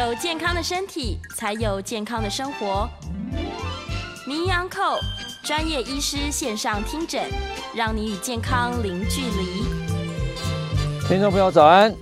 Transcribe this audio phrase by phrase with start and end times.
[0.00, 2.88] 有健康的身体，才有健康的生活。
[4.26, 4.98] 名医 Uncle
[5.44, 7.28] 专业医师线上听诊，
[7.76, 9.62] 让你与健康零距离。
[11.06, 11.94] 听众朋友早安，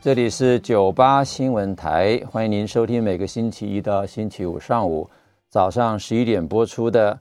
[0.00, 5.08] 这里是九八新闻台，欢迎您收听每个星期一到星期五上午
[5.48, 7.16] 早上十一点播出的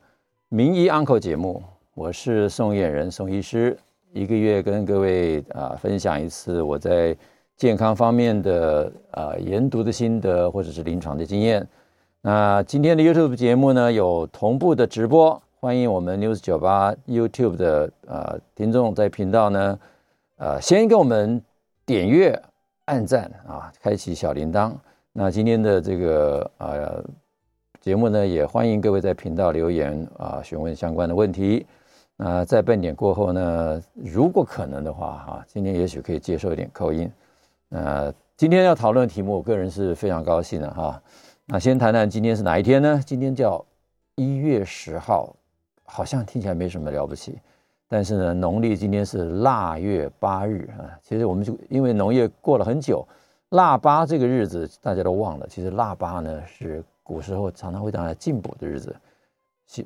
[0.50, 1.64] 名医 Uncle 节目。
[1.94, 3.78] 我是宋晏仁宋医师，
[4.14, 7.16] 一个月跟各位啊分享一次我在
[7.58, 11.68] 健康方面的啊研读的心得，或者是临床的经验。
[12.22, 19.80] 那今天的 YouTube 节目呢，有同步的直播，欢迎我们 News 九八 YouTube 的呃听众在频道呢，
[20.38, 21.42] 呃先给我们
[21.84, 22.40] 点阅、
[22.86, 24.74] 按赞啊，开启小铃铛。
[25.12, 27.04] 那今天的这个呃
[27.82, 31.66] 节目呢，也欢迎各位在频道留言啊，询问相关的问题。
[32.18, 37.12] 那在半点过后呢，如果可能的话哈，今天也许可以接受一点口音。
[37.70, 41.02] 呃，今天要讨论的题目，我个人是非常高兴的哈。
[41.46, 43.02] 那先谈谈今天是哪一天呢？
[43.06, 43.64] 今天叫
[44.16, 45.36] 一月十号，
[45.84, 47.38] 好像听起来没什么了不起，
[47.90, 50.98] 但是呢，农历今天是腊月八日啊。
[51.02, 53.06] 其实我们就因为农业过了很久，
[53.50, 55.46] 腊八这个日子大家都忘了。
[55.50, 58.96] 其实腊八呢是古时候常常会带来进补的日子，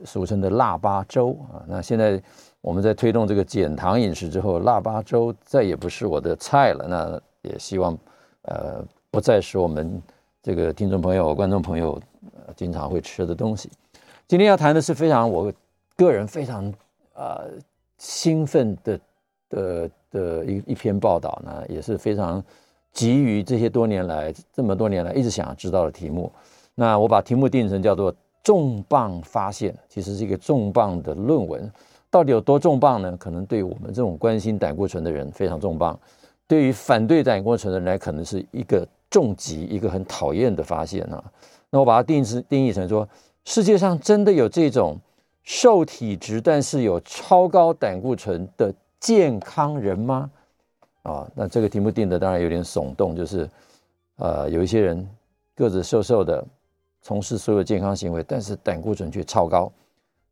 [0.05, 1.65] 俗称的腊八粥啊。
[1.67, 2.21] 那现在
[2.61, 6.85] 我们在推动这个减糖饮食之后，腊八粥再也不是我的菜了。
[6.87, 7.97] 那也希望，
[8.43, 10.01] 呃，不再是我们
[10.41, 12.01] 这个听众朋友、观众朋友
[12.35, 13.69] 呃经常会吃的东西。
[14.27, 15.51] 今天要谈的是非常我
[15.95, 16.73] 个人非常
[17.13, 17.49] 呃
[17.97, 18.99] 兴奋的
[19.49, 22.43] 的的一一篇报道呢，也是非常
[22.93, 26.31] 急于这些多年来这么多年来一直想要知道的题目。
[26.73, 31.69] 那我把题目定成叫做“重磅发现”，其实是一个重磅的论文，
[32.09, 33.15] 到底有多重磅呢？
[33.17, 35.99] 可能对我们这种关心胆固醇的人非常重磅。
[36.51, 41.23] 对于反对胆固醇的人来，可能是一个重疾，一个很讨厌的发现啊。
[41.69, 43.07] 那我把它定义定义成说，
[43.45, 44.99] 世界上真的有这种
[45.43, 48.69] 瘦体质但是有超高胆固醇的
[48.99, 50.29] 健康人吗？
[51.03, 53.49] 啊，那这个题目定的当然有点耸动，就是
[54.17, 55.07] 呃，有一些人
[55.55, 56.45] 个子瘦瘦的，
[57.01, 59.71] 从事所有健康行为，但是胆固醇却超高，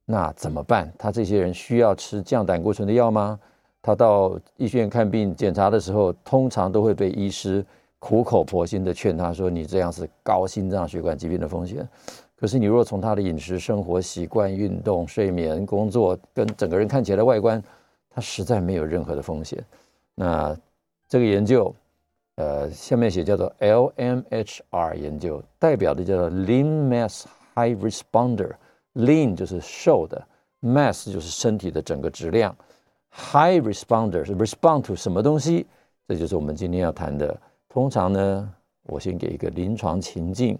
[0.03, 0.91] 那怎么办？
[0.97, 3.39] 他这些人需要吃降胆固醇的药吗？
[3.81, 7.65] 他到医学院看病检查的时候，通常都会被医师
[7.97, 11.87] 苦口婆心的劝他说：“你这样是高心脏血管疾病的风险。”
[12.35, 17.61] 可是你若从他的饮食、生活习惯、运动、睡眠、工作跟整个人看起来的外观，
[18.09, 19.61] 他实在没有任何的风险。
[20.15, 20.57] 那
[21.09, 21.75] 这个研究，
[22.35, 27.25] 呃，下面写叫做 LMHR 研究，代表的叫做 Lean Mass
[27.55, 30.25] High Responder，Lean 就是瘦的
[30.61, 32.55] ，Mass 就是身体的整个质量。
[33.11, 35.65] High responders respond to 什么东西？
[36.07, 37.39] 这就是我们今天要谈的。
[37.67, 38.51] 通常呢，
[38.83, 40.57] 我先给一个临床情境。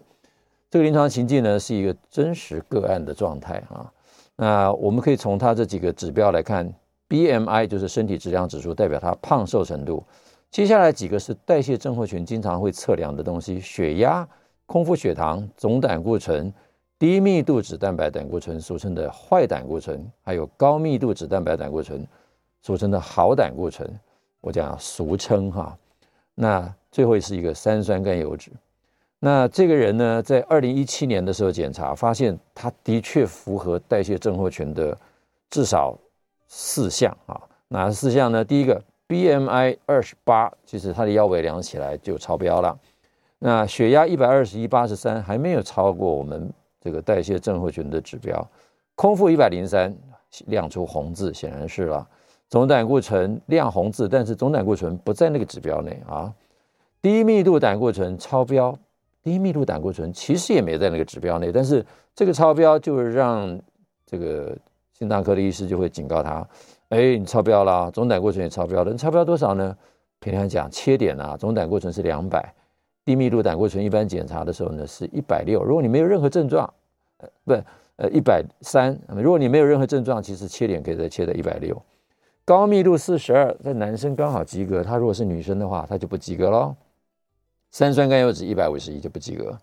[0.70, 3.92] 这个临床情境呢，是一个真实个案的状态啊。
[4.36, 6.72] 那我们可以从它这几个指标来看
[7.10, 10.04] ，BMI 就是身体质量指数，代表它胖瘦程度。
[10.52, 14.28] 接下来几个是代谢症候群经常会测量的东西：血压、
[14.66, 16.54] 空腹血糖、总胆固醇、
[16.98, 22.06] 低密度脂蛋白胆固醇（俗称的坏胆固醇），还有高密度脂蛋白胆固醇。
[22.62, 23.88] 俗称的好胆固醇，
[24.42, 25.78] 我讲俗称哈。
[26.36, 28.52] 那最后是一个三酸甘油脂。
[29.20, 34.98] 那这个人呢，在二零一七年的时候检查，发现他的确符合代谢症候群的
[35.50, 35.98] 至少
[36.48, 37.42] 四项啊。
[37.68, 38.44] 哪四项呢？
[38.44, 42.80] 第一个，BMI 二十八，其实他的腰围量起来就超标了。
[43.40, 48.46] 那血压一百二十一八十三，还没有超过我们这个代谢症候群的指标。
[48.96, 49.94] 空腹一百零三，
[50.48, 52.08] 亮出红字，显然是了。
[52.50, 56.34] 总胆固醇亮红字，但是总胆固醇不在那个指标内啊。
[57.02, 58.78] 低密度胆固醇超标，
[59.24, 63.58] 低密度胆固醇其实也没在那个指标内，但是这个超标就是让
[64.06, 64.58] 这个
[64.92, 66.46] 心脏科的医师就会警告他：
[66.90, 68.92] 哎，你超标了，总胆固醇也超标了。
[68.92, 69.78] 你超标多少呢？
[70.19, 72.54] 平常讲切点啊，总胆固醇是两百，
[73.06, 75.63] 低密度胆固醇一般检查的时候呢是一百六。
[75.63, 76.74] 如果你没有任何症状，
[77.19, 77.54] 呃，不，
[77.96, 79.00] 呃，一百三。
[79.16, 81.81] 如果你没有任何症状，其实切点可以再切到一百六。
[82.50, 86.75] 高密度四十二，在男生刚好及格，他如果是女生的话，他就不及格喽。
[87.69, 89.56] 三酸甘油酯一百五十一就不及格。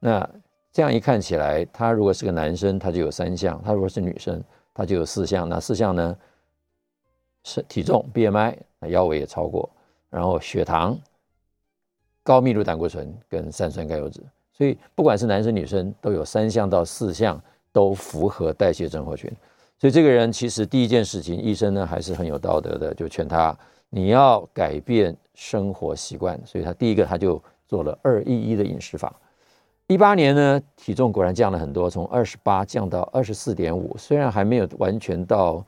[0.00, 0.28] 那
[0.72, 4.42] 这样一看起来，他如果是个男生，他就有三项；他如果是女生，
[4.74, 5.48] 他就有四项。
[5.48, 6.16] 那四项呢？
[7.44, 8.56] 是体重、BMI，
[8.88, 9.70] 腰围也超过，
[10.10, 10.98] 然后血糖、
[12.24, 14.20] 高密度胆固醇跟三酸甘油酯。
[14.52, 17.40] 所以不管是男生女生，都有三项到四项
[17.70, 19.30] 都符合代谢症候群。
[19.84, 23.54] 所以这个人其实第一件事情，医生呢还是很有道德的，就劝他
[23.90, 26.40] 你要改变生活习惯。
[26.46, 27.38] 所以他第一个他就
[27.68, 29.14] 做了二一一的饮食法。
[29.86, 33.94] 一八年呢，体重果然降了很多，从二十八降到二十四点五。
[33.98, 35.62] 虽然还没有完全到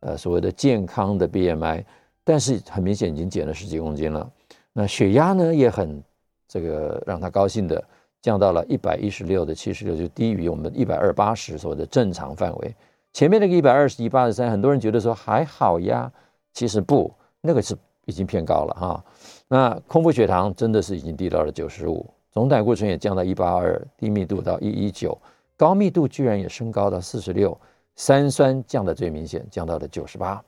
[0.00, 1.84] 呃所谓的健康的 BMI，
[2.24, 4.26] 但是很明显已经减了十几公斤了。
[4.72, 6.02] 那血压呢也很
[6.48, 7.84] 这个让他高兴的
[8.22, 12.74] 降到了一百一十六的七十六，就低于我们一百二八十所谓的正常范围。
[13.12, 16.10] 前面那个一百二十一八十三，很多人觉得说还好呀，
[16.52, 19.04] 其实不，那个是已经偏高了哈。
[19.48, 22.06] 那空腹血糖真的是已经低到了九十五。
[22.30, 25.18] 总胆固醇也降到一八二，低密度到一一九，
[25.56, 27.58] 高密度居然也升高到四十六，
[27.96, 30.40] 三酸降的最明显，降到了九十八。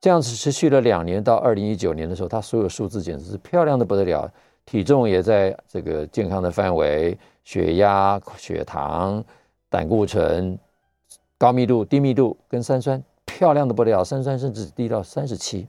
[0.00, 4.32] 这样子持续了两年，到二零一九年的时候，他所有数字简直是漂亮的不得了，
[4.64, 9.22] 体重也在这个健康的范围，血压、血糖、
[9.68, 10.58] 胆固醇、
[11.40, 15.66] 高密度、低密度跟三酸漂亮的不得了，三酸甚至低到三十七。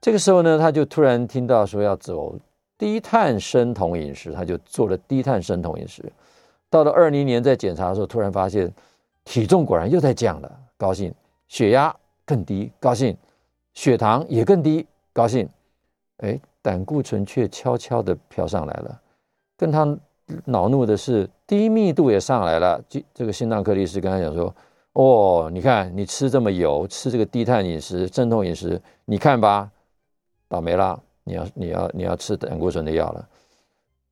[0.00, 2.38] 这个时候呢，他就突然听到说要走。
[2.78, 6.04] 低碳生酮饮食，他就做了低碳生酮饮食。
[6.68, 8.70] 到了二零年在检查的时候，突然发现
[9.24, 11.10] 体重果然又在降了，高兴；
[11.48, 11.96] 血压
[12.26, 13.16] 更低，高兴；
[13.72, 15.48] 血糖也更低，高兴。
[16.18, 19.00] 哎，胆固醇却悄悄地飘上来了。
[19.56, 19.98] 跟他
[20.44, 22.78] 恼怒的是，低密度也上来了。
[22.90, 24.54] 这这个心脏科医师跟他讲说
[24.96, 29.70] ：“哦，你看你吃这么油，吃这个低碳饮食、生酮饮食，你看吧，
[30.48, 30.98] 倒霉了。”
[31.28, 33.28] 你要你要你要吃胆固醇的药了，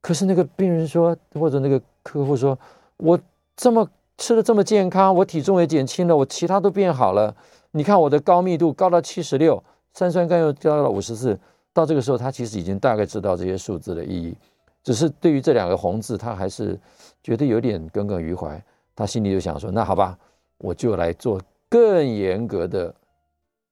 [0.01, 2.59] 可是那个病人说，或者那个客户说，
[2.97, 3.17] 我
[3.57, 3.89] 这么
[4.19, 7.33] 吃的这么健康，我体重也减轻了，我其他都变好了。
[7.71, 11.39] 你看我的高密度高到七十六，三酸甘油高到了五十四。
[11.73, 14.37] 到这个时候，他其实已经大概知道这些数字的意义，
[14.83, 16.77] 只是对于这两个红字，他还是
[17.23, 18.61] 觉得有点耿耿于怀。
[18.97, 20.19] 他心里就想说，那好吧，
[20.65, 21.39] 我就来做
[21.69, 22.95] 更严格的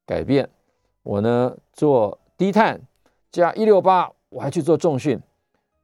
[0.05, 0.47] 改变。
[1.01, 2.79] 我呢做低碳。
[3.31, 5.19] 加一六八，我还去做重训。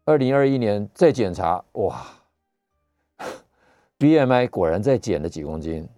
[0.06, 2.06] 二零二一年再检查，哇，
[3.98, 5.90] BMI 果然再减了几公斤，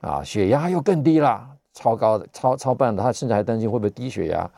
[0.00, 3.02] 啊，血压又更低了，超高的，超超半的。
[3.02, 4.50] 他甚至还担心会不会低血压，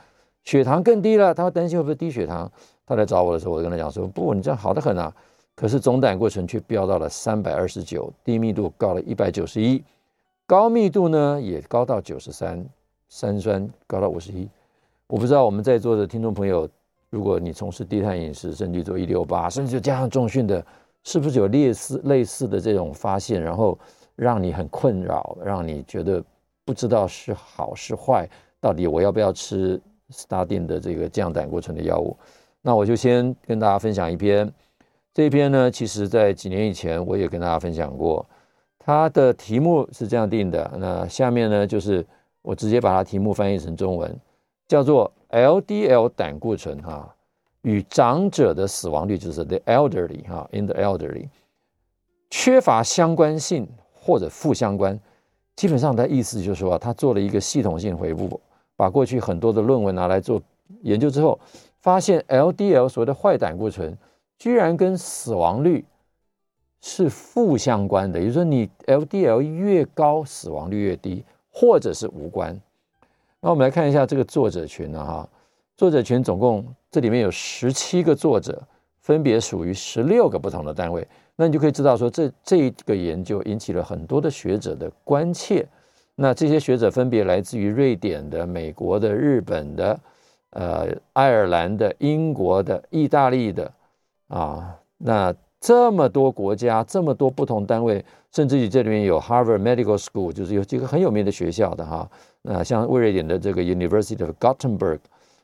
[0.44, 2.48] 血糖更低了，他担心会不会低血糖。
[2.86, 5.12] 他来找我的时候，我就跟他讲说，不，你这样好的很啊。
[5.60, 9.84] 可是总胆固醇却飙到了三百二十九，低密度高了一百九十一，
[10.46, 12.64] 高密度呢也高到九十三，
[13.10, 14.48] 三酸高到五十一。
[15.06, 16.66] 我不知道我们在座的听众朋友，
[17.10, 20.64] 如果你从事低碳饮食，甚至做一六八，甚至加上重训的，
[21.04, 23.78] 是不是有类似类似的这种发现，然后
[24.16, 26.24] 让你很困扰，让你觉得
[26.64, 28.26] 不知道是好是坏，
[28.62, 29.78] 到底我要不要吃
[30.10, 32.16] statin 的这个降胆固醇的药物？
[32.62, 34.50] 那我就先跟大家分享一篇，
[35.20, 38.24] 这篇呢，其实在几年以前我也跟大家分享过，
[38.78, 42.06] 它的题目是这样定的，那下面呢就是
[42.40, 44.18] 我直接把它题目翻译成中文。
[44.66, 47.14] 叫做 LDL 胆固醇哈，
[47.60, 51.28] 与长者的死亡率就是 the elderly 哈，in the elderly
[52.30, 54.98] 缺乏相关性或者负相关，
[55.54, 58.40] 基本上它意思就是说，他做了一个系统性回顾，
[58.74, 60.40] 把过去很多的论文拿来做
[60.80, 61.38] 研究之后，
[61.82, 63.94] 发现 LDL 所谓的坏胆固醇
[64.40, 65.84] 居然跟死亡率
[66.80, 71.22] 是负相关的，也就是说，你 LDL 越高，死亡率越低，
[71.52, 72.58] 或者是无关。
[73.40, 75.28] 那我们来看一下这个作者群呢，哈，
[75.76, 78.66] 作者群总共这里面有十七个作者，
[79.02, 81.06] 分别属于十六个不同的单位。
[81.36, 85.66] 那你就可以知道说，这这个研究引起了很多的学者的关切。
[86.14, 90.00] 那这些学者分别来自于瑞典的、美国的、日本的、
[90.50, 93.70] 呃、爱尔兰的、英国的、意大利的，
[94.30, 102.08] 啊，那这么多国家，这么多不同单位，甚至于这里面有 Harvard Medical School，就是有几个很有名的学校的哈。
[102.42, 105.00] 那像瑞典的这个 University of Gothenburg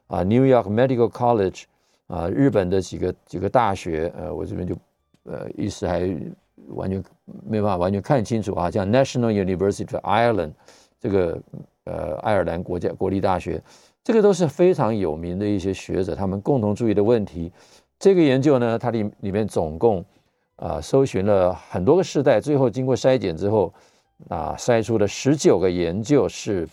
[0.07, 1.65] 啊，New York Medical College
[2.07, 4.77] 啊，日本的几个几个大学，呃，我这边就
[5.25, 6.09] 呃一时还
[6.69, 7.03] 完全
[7.45, 10.53] 没办法完全看清楚啊，像 National University of Ireland
[11.01, 11.43] 这个
[11.85, 13.61] 呃爱尔兰国家国立大学，
[14.05, 17.53] 这个都是非常有名的一些学者，他们共同注意的问题。
[17.99, 20.05] 这个研究呢，它里里面总共
[20.57, 23.73] 啊搜寻了很多个世代，最后经过筛检之后
[24.29, 26.69] 啊，筛出了十九个研究是。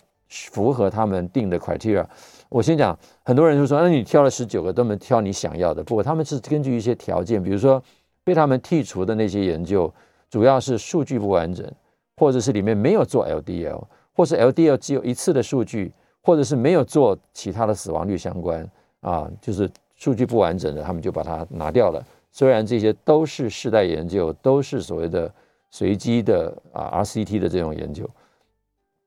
[0.50, 2.04] 符合他们定的 criteria，
[2.48, 5.84] 我先讲，很多人就说，那你挑了十九个，都没挑你想要的。
[5.84, 7.80] 不过他们是根据一些条件，比如说
[8.24, 9.92] 被他们剔除的那些研究，
[10.28, 11.70] 主要是数据不完整，
[12.16, 13.80] 或者是里面没有做 LDL，
[14.12, 18.68] 或是 LDL 只有一次的数据，或者是没有做其他的死亡率相关
[19.02, 19.70] 啊，就是
[20.04, 22.04] 数据不完整的，他们就把它拿掉了。
[22.30, 25.32] 虽然这些都是世代研究，都是所谓的
[25.70, 28.06] 随机的啊 RCT 的这种研究。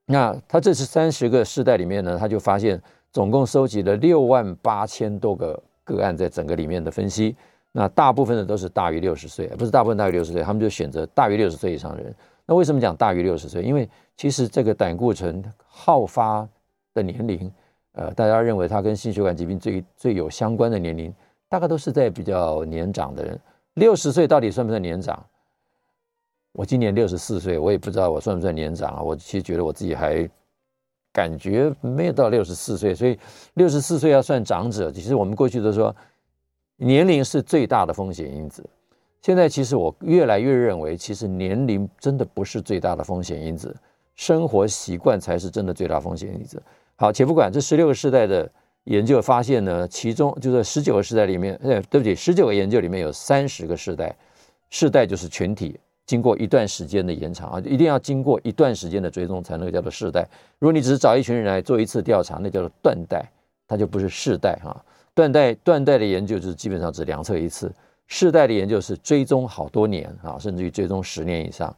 [0.08, 7.36] 那他这次三十个世代里面呢，他就发现总共收集了六万八千多个个案在整个里面的分析，
[7.72, 12.12] 那大部分的都是大于六十岁，不是大部分大于六十岁，他们就选择大于六十岁以上的人。
[12.48, 13.62] 那为什么讲大于六十岁？
[13.62, 16.48] 因为其实这个胆固醇好发
[16.96, 17.51] 的年龄，
[17.98, 21.12] 呃，大家认为它跟心血管疾病最最有相关的年龄，
[21.50, 23.39] 大概都是在比较年长的人。
[23.74, 25.25] 六十岁到底算不算年长？
[26.51, 29.01] 我今年六十四岁，我也不知道我算不算年长啊。
[29.01, 30.30] 我其实觉得我自己还
[31.12, 33.18] 感觉没有到六十四岁，所以
[33.56, 34.92] 六十四岁要算长者。
[34.92, 35.96] 其实我们过去都说
[36.75, 38.63] 年龄是最大的风险因子，
[39.24, 43.75] 现在其实我越来越认为，其实年龄真的不是最大的风险因子，
[44.13, 46.62] 生活习惯才是真的最大风险因子。
[46.98, 48.51] 好，且不管这十六个世代的
[48.84, 54.16] 研究发现呢，其中就是十九个世代里面，呃，对不起，十九个研究里面有三十个世代，
[54.70, 55.80] 世代就是群体。
[56.08, 60.25] 经过一段时间的延长啊，一定要经过一段时间的追踪才能叫做世代。
[60.58, 63.30] 如果你只是找一群人来做一次调查，那叫做断代，
[63.68, 64.74] 它就不是世代哈。
[65.13, 67.70] 断代断代的研究就是基本上只量测一次，
[68.08, 71.75] 世代的研究是追踪好多年啊，甚至于追踪十年以上。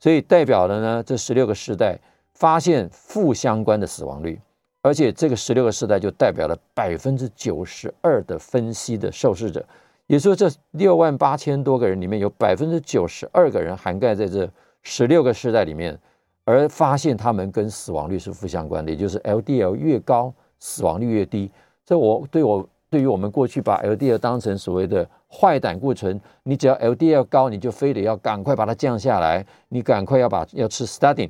[0.00, 1.98] 所以代表了呢，这十六个世代
[2.32, 4.40] 发现负相关的死亡率，
[4.86, 9.64] 而且这个十六个世代就代表了百分之九十二的分析的受试者。
[10.06, 14.48] 也就是说，这六万八千多个人里面有百分之九十二个人涵盖在这
[14.84, 15.98] 十六个世代里面，
[16.44, 21.50] 而发现他们跟死亡率是负相关的，也就是 LDL 越高，死亡率越低。
[21.84, 31.28] 这我对我对于我们过去把 LDL 当成所谓的坏胆固醇，你只要 LDL 高，你就非得要赶快把它降下来，你赶快要把要吃 statin，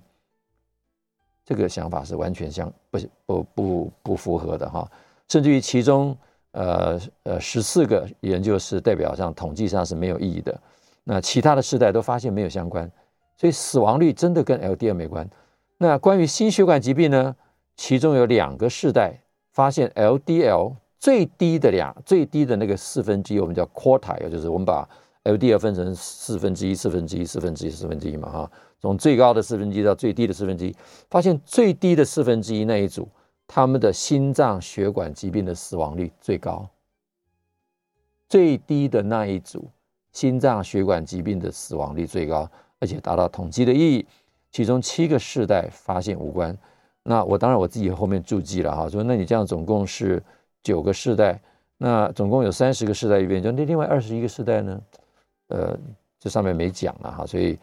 [1.47, 4.87] 这个想法是完全相不不不不符合的哈，
[5.29, 6.15] 甚至于其中。
[6.53, 10.59] 呃呃，十四个研究是代表上统计上是没有意义的，
[11.05, 12.91] 那其他的世代都发现没有相关，
[13.37, 15.29] 所以死亡率真的跟 LDL 没关。
[15.77, 17.37] 那关于心血管疾病呢？
[17.77, 19.21] 其中有两个世代
[19.53, 24.89] 发现 LDL 最低的两最低的那个四分之一，我们叫 quartile，就是我们把
[25.27, 30.75] LDL 分成四分之一、四分之一、四分之一、四分之一嘛哈，从最高的四分之一到最低的四分之一，
[31.11, 33.09] 发现最低的四分之一那一组。
[33.49, 36.69] 他们的心脏血管疾病的死亡率最高，
[38.29, 39.71] 最低的那一组
[40.11, 44.05] 心脏血管疾病的死亡率最高，而且达到统计的意义。
[44.51, 46.59] 其中七个世代发现无关。
[47.05, 50.21] 那我当然我自己后面注记了哈，说那你这样总共是
[50.65, 51.41] 九个世代，
[51.79, 54.81] 那总共有三十个世代里边，就那另外二十一个世代呢？
[55.49, 55.79] 呃，
[56.19, 57.59] 这上面没讲了哈，所以。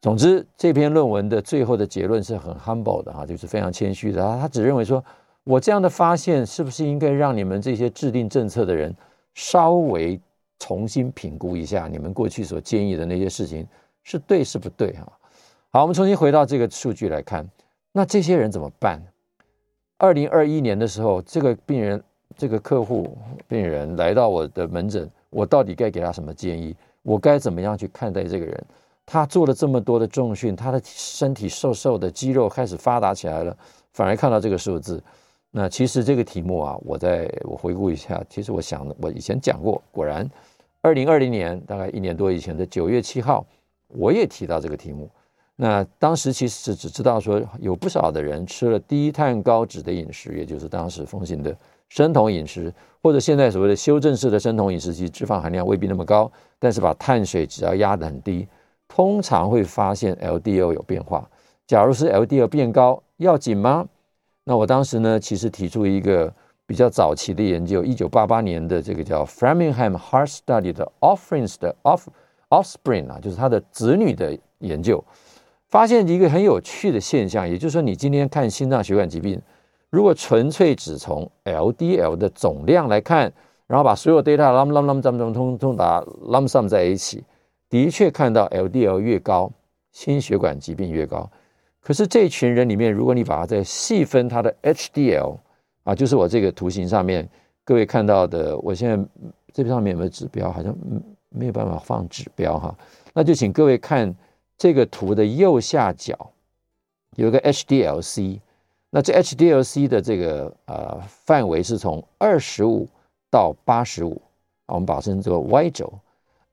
[0.00, 4.20] 总之，这篇论文的最后的结论是很 humble 的哈，就是非常谦虚的。
[4.20, 5.04] 啊他只认为说，
[5.44, 8.92] 我这样的发现是不是应该让你们这些制定政策的人
[9.34, 10.20] 稍微
[10.58, 13.64] 重新评估一下，你们过去所建议的那些事情
[14.02, 15.12] 是对是不对哈？
[15.70, 17.48] 好，我们重新回到这个数据来看，
[17.92, 19.00] 那这些人怎么办？
[19.98, 22.02] 二零二一年的时候，这个病人、
[22.36, 26.74] 这个客户病人来到我的门诊，我到底该给他什么建议？
[27.02, 28.64] 我该怎么样去看待这个人？
[29.04, 33.56] 他做了这么多的重训，他的身体瘦瘦的，肌肉开始发达起来了，
[33.92, 35.02] 反而看到这个数字。
[35.50, 40.26] 那其实这个题目啊，我在我回顾一下，其实我想我以前讲过，果然，
[40.80, 43.44] 二零二零年大概一年多以前的九月七号，
[43.88, 45.10] 我也提到这个题目。
[45.56, 51.54] 那当时其实是只知道说，有不少的人吃了低碳高脂的饮食，也就是当时风行的
[51.94, 52.72] 生酮饮食，
[53.02, 58.48] 或者现在所谓的修正式的生酮饮食，其实脂肪含量未必那么高，但是把碳水只要压得很低。
[58.88, 61.28] 通常会发现 LDL 有变化。
[61.66, 63.86] 假如是 LDL 变高，要紧吗？
[64.44, 66.32] 那我当时呢，其实提出一个
[66.66, 72.04] 比较早期的研究，一九八八年的这个叫 Framingham Heart Study 的 Offspring 的 Off
[72.48, 75.04] Offspring 啊，就是他的子女的研究，
[75.68, 79.38] 发现一个很有趣的现象，也就是说，你今天看心脏血管疾病，
[79.92, 83.30] 如果纯粹只从 LDL 的总量来看，
[83.66, 87.22] 然后把所有 data lump lump lump lump 通通把 lump sum 在一起。
[87.68, 89.52] 的确看到 LDL 越高，
[89.90, 91.30] 心血管疾病越高。
[91.78, 95.36] 可是这群人里面，如果你把它再细分，它的 HDL
[95.84, 97.28] 啊，就是我这个图形上面
[97.62, 98.58] 各位看到的。
[98.60, 98.96] 我现在
[99.52, 100.50] 这边上面有没有指标？
[100.50, 100.74] 好像
[101.28, 102.74] 没有办法放指标哈。
[103.12, 104.14] 那就请各位看
[104.56, 106.18] 这个图的右下角
[107.16, 108.40] 有个 HDL-C。
[108.94, 112.86] 那这 HDL-C 的这个呃范围是从二十五
[113.30, 114.20] 到八十五，
[114.66, 115.90] 我们把它称作 Y 轴。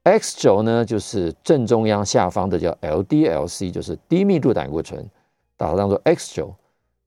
[0.03, 5.05] X 轴呢，就是正中央下方的叫 LDL-C，就是低密度胆固醇，
[5.58, 6.55] 把它当做 X 轴。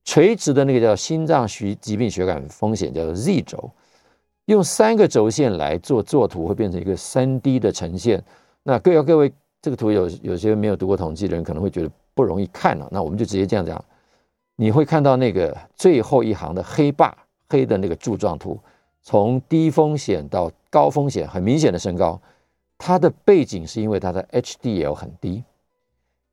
[0.05, 3.71] 垂直的那个叫心脏血疾病血管风险，叫做 Z 轴。
[4.45, 8.23] 用三个轴线来做作图，会变成一个三 D 的呈现。
[8.63, 13.83] 那各位各位，这个图有有些没有读过统计的人可能会觉得不容易看了，那我们就直接这样讲。
[14.57, 17.17] 你会看到那个最后一行的黑霸
[17.49, 18.59] 黑的那个柱状图，
[19.03, 22.21] 从低风险到高风险，很明显的升高。
[22.79, 25.45] 它的背景是因为它的 HDL 很低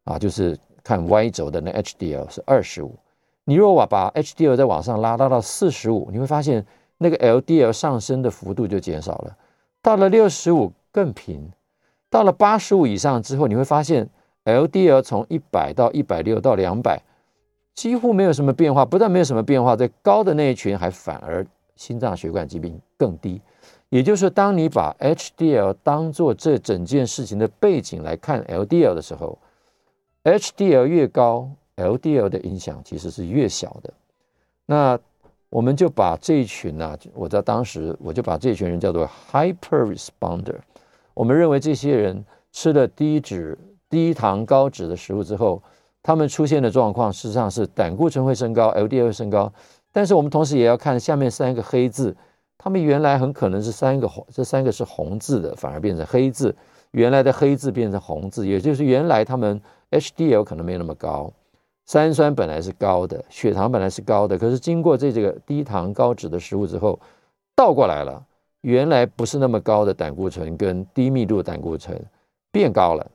[0.03, 2.95] 啊，就是看 Y 轴的那 HDL 是二十五。
[3.43, 6.65] 你如果把 HDL 再往上拉，拉到四十五，你会发现
[6.97, 9.37] 那个 LDL 上升的幅度就减少了。
[9.81, 11.51] 到了六十五更平，
[12.09, 14.09] 到了八十五以上之后，你会发现
[14.45, 17.01] LDL 从一百到一百六到两百，
[17.75, 18.85] 几乎没有什么变化。
[18.85, 21.45] 不但没有什么变化，在高的那一群还反而
[21.75, 23.41] 心脏血管疾病更低。
[23.89, 29.39] 也就是当你把 HDL 当做这整件事情的背景来看 LDL 的时候
[30.23, 33.91] ，HDL 越高，LDL 的影响其实是越小的。
[34.67, 34.99] 那
[35.49, 40.57] 我们就把这一群呢、啊，我在当时我就把这群人叫做 Hyper Responder。
[41.15, 43.57] 我们认为这些人吃了低脂、
[43.89, 45.63] 低糖、高脂的食物之后，
[46.01, 49.51] 他们出现的状况事实上是胆固醇会升高，LDL 会升高。
[49.91, 52.15] 但是我们同时也要看下面三个黑字。
[52.61, 56.53] 他们原来很可能是三个红，这三个是红字的，反而变成黑字。
[56.91, 61.31] 原来的黑字变成红字，也就是原来他们 HDL 可能没有那么高，
[61.85, 66.99] 三酸本来是高的，血糖本来是高的，可是经过这这个低糖高脂的食物之后，
[67.55, 68.21] 倒过来了，
[68.61, 71.97] 原来不是那么高的胆固醇跟低密度胆固醇
[72.51, 73.07] 变高了，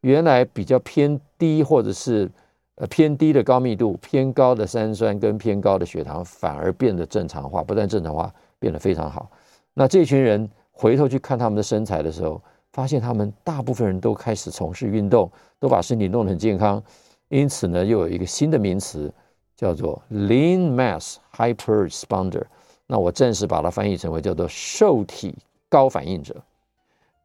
[0.00, 2.30] 原来比较偏低或者是
[2.76, 8.32] 呃偏低的高密度偏高的三酸跟偏高的血糖反而变得正常化，不但正常化。
[8.58, 9.30] 变得非常好。
[9.74, 12.40] 那这群人回头去看他们的身材的时候，
[12.72, 16.82] 发现他们大部分人都开始从事运动，都把身体弄得很健康。
[17.28, 19.12] 因此呢，又有一个新的名词
[19.54, 22.44] 叫做 Lean Mass Hyper Responder。
[22.86, 25.36] 那我暂时把它翻译成为叫做瘦体
[25.68, 26.34] 高反应者。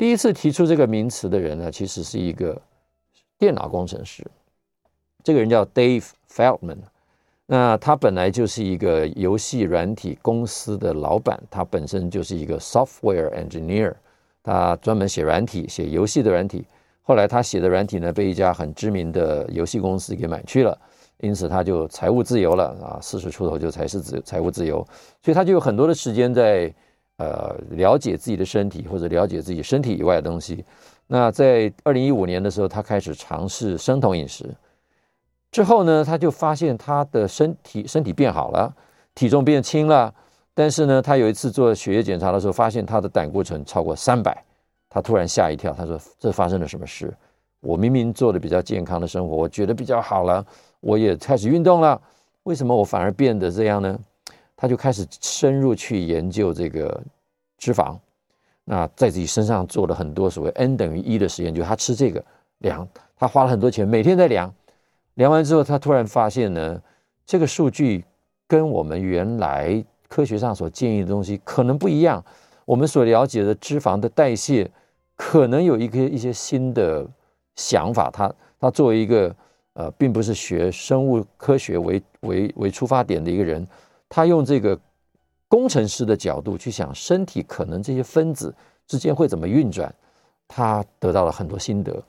[0.02, 2.60] 第一次提出这个名词的人呢，其实是一个
[3.38, 4.26] 电脑工程师。
[5.24, 6.80] 这个人叫 Dave Feldman。
[7.46, 13.94] 那他本来就是一个游戏软体公司的老板，他本身就是一个 software engineer，
[14.42, 16.66] 他专门写软体、写游戏的软体。
[17.04, 20.76] 后来他写的软体呢，被一家很知名的游戏公司给买去了，
[21.20, 24.78] 因此他就财务自由了啊，四十出头就财是自财务自由，
[25.22, 26.74] 所以他就有很多的时间在
[27.22, 30.66] 呃了解自己的身体或者了解自己身体以外的东西。
[31.08, 34.50] 那在二零一五年的时候，他开始尝试生酮饮食。
[35.52, 38.74] 之后呢，他就发现他的身体身体变好了，
[39.14, 40.14] 体重变轻了。
[40.54, 44.44] 但是呢，他有一次做血液检查的时候，发现他的胆固醇超过三百，
[44.90, 45.74] 他突然吓一跳。
[45.74, 47.14] 他说：“这发生了什么事？
[47.62, 50.46] 我明明做的比较健康的生活，我觉得比较好了，
[50.80, 52.02] 我也开始运动了，
[52.44, 54.00] 为什么我反而变得这样呢？”
[54.62, 57.02] 他就开始深入去研究这个
[57.58, 57.98] 脂肪，
[58.64, 62.24] 那在自己身上做了很多所谓 N 等于一的实验，就他吃这个
[62.60, 64.54] 量，他花了很多钱，每天在量。
[65.16, 66.80] 量完之后，他突然发现呢，
[67.26, 68.06] 这个数据
[68.48, 72.24] 跟我们原来科学上所建议的东西可能不一样。
[72.66, 74.70] 我们所了解的脂肪的代谢，
[75.16, 77.04] 可能有一个一些新的
[77.56, 78.12] 想法。
[78.12, 79.36] 他他作为一个
[79.74, 83.68] 呃，并不是学生物科学为为为出发点的一个人，
[84.12, 84.78] 他用这个
[85.48, 88.54] 工程师的角度去想身体可能这些分子
[88.86, 89.92] 之间会怎么运转，
[90.48, 92.04] 他得到了很多心得。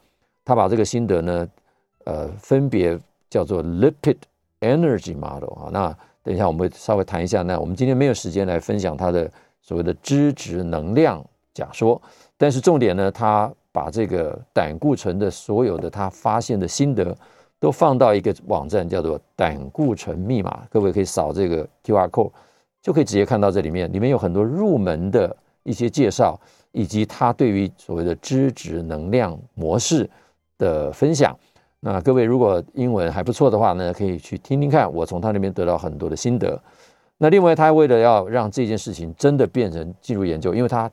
[0.44, 1.48] 他把这个心得呢。
[2.04, 2.98] 呃，分别
[3.30, 4.16] 叫做 Lipid
[4.58, 5.70] Energy Model 啊。
[5.70, 7.42] 那等一下我们稍微谈一下。
[7.42, 12.02] 那我们今天没有时间来分享他的所谓的脂质能量假说，
[12.36, 17.16] 但是重点呢，他把这个胆固醇的所有的他发现的心得
[17.62, 20.66] 都放到一个网站，叫做胆固醇密码。
[20.68, 22.32] 各位可以扫这个 QR code，
[22.82, 26.36] 就可以直接看到这里面，里面有很多入门的一些介绍，
[26.72, 30.10] 以及他对于所谓的脂质能量模式
[30.58, 31.38] 的分享。
[31.78, 36.60] 那各位如果英文还不错的话呢，可以去听听看，我从他那边得到很多的心得。
[37.16, 40.90] 那另外，他为了要让这件事情真的变成进入研究，因为他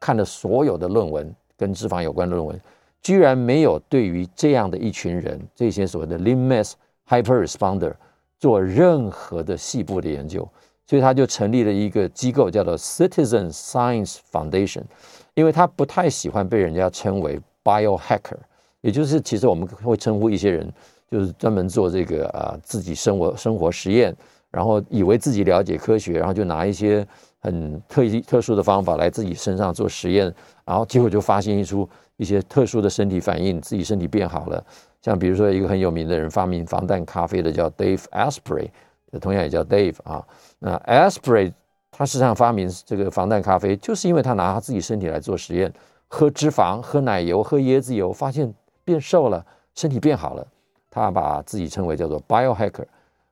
[0.00, 2.58] 看了所有的论文跟脂肪有关的论文，
[3.02, 6.72] 居然没有对于这样的一群人，这些所谓的 Lean Mass
[7.08, 7.94] Hyper Responder
[8.38, 10.48] 做任何的细部的研究，
[10.86, 14.82] 所以他就成立了一个机构，叫做 Citizen Science Foundation，
[15.34, 18.38] 因为他不太喜欢被人家称为 Biohacker。
[18.80, 20.72] 也就是，其实我们会称呼一些人，
[21.10, 24.14] 就是专门做这个啊自己生活生活实验，
[24.50, 27.04] 然后以为自己了解科学，然后就拿一些
[27.40, 30.32] 很特特殊的方法来自己身上做实验，
[30.64, 34.62] 然后结果就发现一出一些特殊的身体反应，自己身体变好了。
[35.00, 38.68] 像比如说一个很有名的人发明防弹咖啡的叫 Dave Asprey，
[39.18, 40.22] 同样也叫 Dave 啊。
[40.58, 41.52] 那 Asprey
[41.90, 45.72] 他实际上发明这个防弹咖啡，就是因为他拿他自己身体来做实验，
[46.06, 48.54] 喝脂肪、喝奶油、喝椰子油，发现。
[48.88, 50.46] 变瘦了，身体变好了，
[50.90, 52.86] 他把自己称为叫做 biohacker。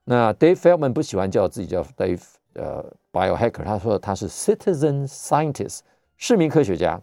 [0.04, 2.20] 那 Dave Feldman 不喜欢叫自己叫 Dave
[2.52, 5.78] 呃 biohacker，他说他是 citizen scientist，
[6.18, 7.00] 市民科学家，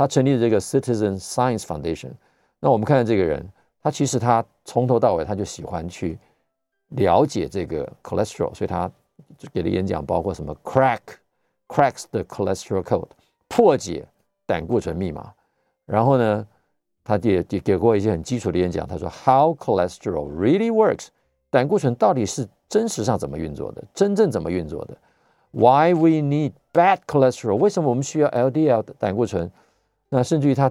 [0.00, 2.12] 他成立了这个 Citizen Science Foundation。
[2.58, 3.46] 那我们看看这个人，
[3.82, 6.18] 他其实他从头到尾他就喜欢去
[6.88, 8.90] 了解这个 cholesterol，所以他
[9.52, 11.00] 给的演讲包括什么 crack
[11.68, 13.10] cracks the cholesterol code，
[13.46, 14.06] 破解
[14.46, 15.34] 胆固醇密码。
[15.84, 16.46] 然后呢，
[17.04, 21.08] 他也也给过一些很基础的演讲，他说 How cholesterol really works，
[21.50, 24.96] 胆固醇到底是真实上怎么运作的，真正怎么运作的
[25.50, 27.56] ？Why we need bad cholesterol？
[27.56, 29.50] 为什么我们需要 LDL 的胆固醇？
[30.10, 30.70] 那甚至于他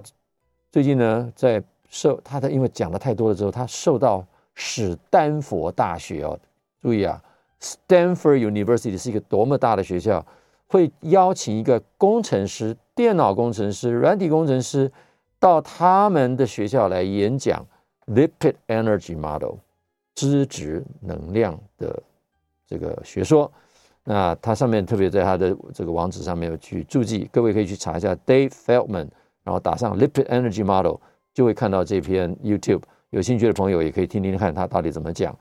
[0.70, 4.24] 最近呢，在受他的因为讲的太多了之后，他受到
[4.54, 6.38] 史丹佛大学哦，
[6.80, 7.20] 注意啊
[7.60, 10.24] ，Stanford University 是一个多么大的学校，
[10.68, 14.92] 会邀请一个工程师、电脑工程师、软体工程师
[15.38, 17.66] 到他们的学校来演讲
[18.06, 19.56] Lipid Energy Model
[20.14, 22.02] 脂质能量的
[22.66, 23.50] 这个学说。
[24.04, 29.08] 那他上面特别在他的这个网址上面有去注记，各位可以去查一下 Dave Feldman，
[29.44, 30.96] 然后打上 Lipid Energy Model。
[31.32, 35.34] 就会看到这篇 YouTube，有兴趣的朋友也可以听听看他到底怎么讲。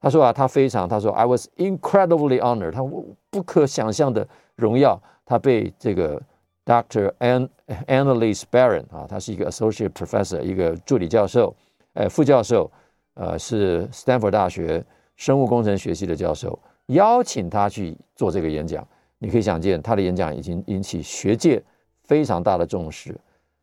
[0.00, 2.82] 他说啊，他非常，他说 I was incredibly honored，他
[3.30, 6.20] 不可想象的荣耀，他被这个
[6.64, 7.12] Dr.
[7.20, 7.48] An
[7.86, 11.54] Annalise Baron 啊，他是一个 Associate Professor，一个助理教授，
[11.94, 12.68] 呃，副教授，
[13.14, 18.86] 呃，是 Stanford 大学生物工程学系的教授，邀请他去做这个演讲。
[19.18, 21.62] 你可以想见，他的演讲已经引起学界
[22.02, 23.16] 非常大的重视。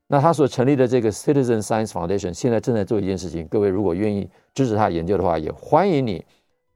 [0.08, 6.24] 那他所成立的这个 Citizen Science Foundation 现在正在做一件事情，各位如果愿意支持他研究的话，也欢迎你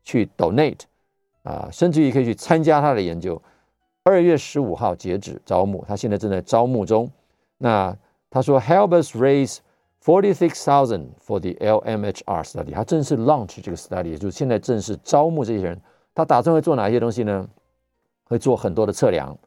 [0.03, 0.81] 去 donate
[1.43, 3.39] 啊，甚至于可以去参加他的研究。
[4.03, 7.11] 二月十五号截止招募，他现在正在招募中。
[7.57, 7.95] 那
[8.29, 9.57] 他说 Help us raise
[10.01, 15.79] forty six thousand for the LMHR study，他正式 launch 这个 study，也就是现在正式招募这些人。
[16.15, 17.47] 他打算会做哪些东西呢？
[18.23, 19.37] 会做很多的测量，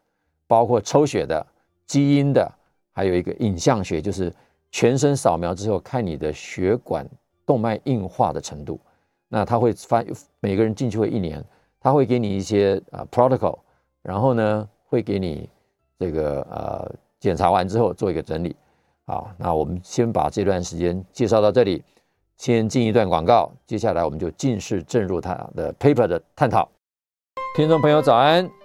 [0.46, 1.44] 包括抽血的、
[1.86, 2.52] 基因的。
[2.92, 4.32] 还有一个影像学，就是
[4.70, 7.06] 全身扫描之后看你的血管
[7.46, 8.78] 动脉硬化的程度。
[9.28, 10.04] 那他会发
[10.40, 11.44] 每个人进去会一年，
[11.80, 13.58] 他会给你一些啊 protocol，
[14.02, 15.48] 然后呢会给你
[15.98, 18.56] 这个呃检查完之后做一个整理。
[19.06, 21.82] 好，那我们先把这段时间介绍到这里，
[22.36, 26.68] 先进一段广告，接下来我们就正式进入他的 paper 的探讨。
[27.56, 28.59] 听众朋友早安。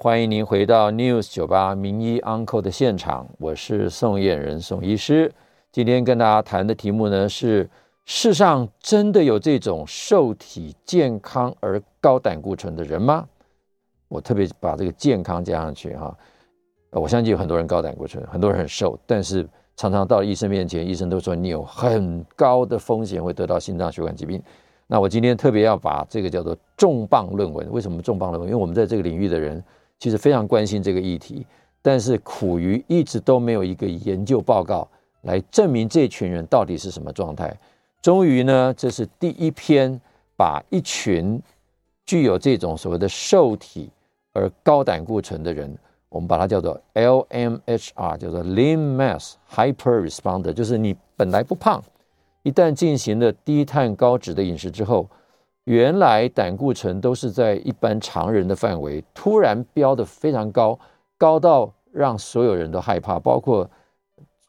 [0.00, 5.32] 欢迎您回到 News 九八名医 Uncle 的现场，我是宋彦仁宋医师。
[5.72, 7.68] 今天跟大家谈的题目呢是：
[8.04, 13.26] 世上真的有这种瘦体健康而高胆固醇的人吗？
[14.06, 16.16] 我特别把这个健康加上去哈。
[16.92, 24.40] 我相信有很多人高胆固醇，很多人很瘦，但是常常到医生面前，医生都说你有很高的风险会得到心脏血管疾病。
[24.86, 27.68] 那我今天特别要把这个叫做重磅论文。
[27.72, 28.48] 为什么重磅论文？
[28.48, 29.60] 因为我们在这个领域的人。
[29.98, 31.44] 其实非常关心这个议题，
[31.82, 34.86] 但是苦于一直都没有一个研究报告
[35.22, 37.52] 来证明这群人到底是什么状态。
[38.00, 40.00] 终于呢，这是第一篇
[40.36, 41.42] 把一群
[42.06, 43.90] 具有这种所谓的瘦体
[44.32, 45.76] 而高胆固醇的人，
[46.08, 51.82] 我们把它叫做 LMHR，叫做 Lean Mass Hyper Responder，就是你本来不胖，
[52.44, 55.08] 一旦进行了低碳高脂的饮食之后。
[55.68, 60.78] 原来胆固醇都是在一般常人的范围，突然飙得非常高，
[61.18, 63.68] 高到让所有人都害怕，包括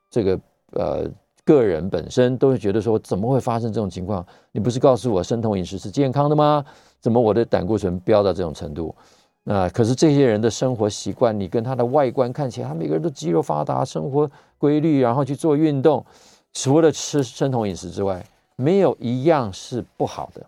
[0.10, 0.40] 这个
[0.72, 1.06] 呃
[1.44, 4.26] 个人本身都会觉得说，怎么会发生这种情况？
[4.54, 6.64] 你不是告诉我生酮饮食是健康的吗？
[7.02, 8.96] 怎么我的胆固醇飙到这种程度？
[9.44, 16.06] 那可是这些人的生活习惯，你跟他的外观看起来，他每个人都肌肉发达，生活规律，然后去做运动，
[16.54, 20.46] 除了吃生酮饮食之外，没有一样是不好的。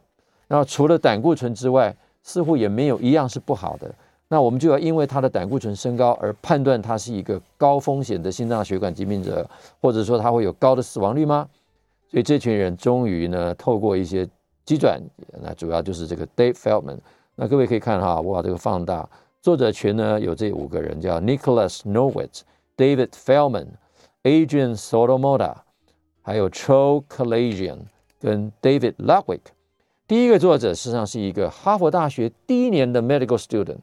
[0.54, 3.90] 那除了胆固醇之外，似乎也没有一样是不好的。
[4.28, 11.48] 那我们就要因为他的胆固醇升高而判断他是一个高风险的心脏血管疾病者，或者说他会有高的死亡率吗？
[12.10, 14.28] 所以这群人终于呢，透过一些
[14.66, 15.02] 机转，
[15.42, 16.98] 那主要就是这个 Dave Feldman。
[17.36, 19.08] 那各位可以看哈，我把这个放大，
[19.42, 22.42] 作者群呢有这五个人，叫 Nicholas Nowitz、
[22.76, 23.68] David Feldman、
[24.24, 25.56] Adrian Sotomoda，
[26.22, 27.78] 还有 Troy Kalajian
[28.20, 29.40] 跟 David Ludwig。
[30.12, 33.78] 第一个作者实际上是一个哈佛大学第一年的 medical student，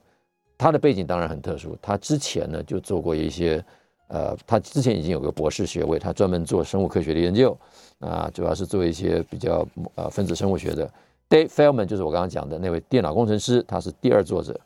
[0.59, 1.75] 他的背景当然很特殊。
[1.81, 3.65] 他之前呢就做过一些，
[4.09, 7.59] 呃，他之前已经有个博士学位，他专门做生物科学的研究，
[8.01, 10.87] 啊，主要是做一些比较呃分子生物学的。
[11.31, 14.61] Dave Feldman 就是我刚刚讲的那位电脑工程师，他是第二作者。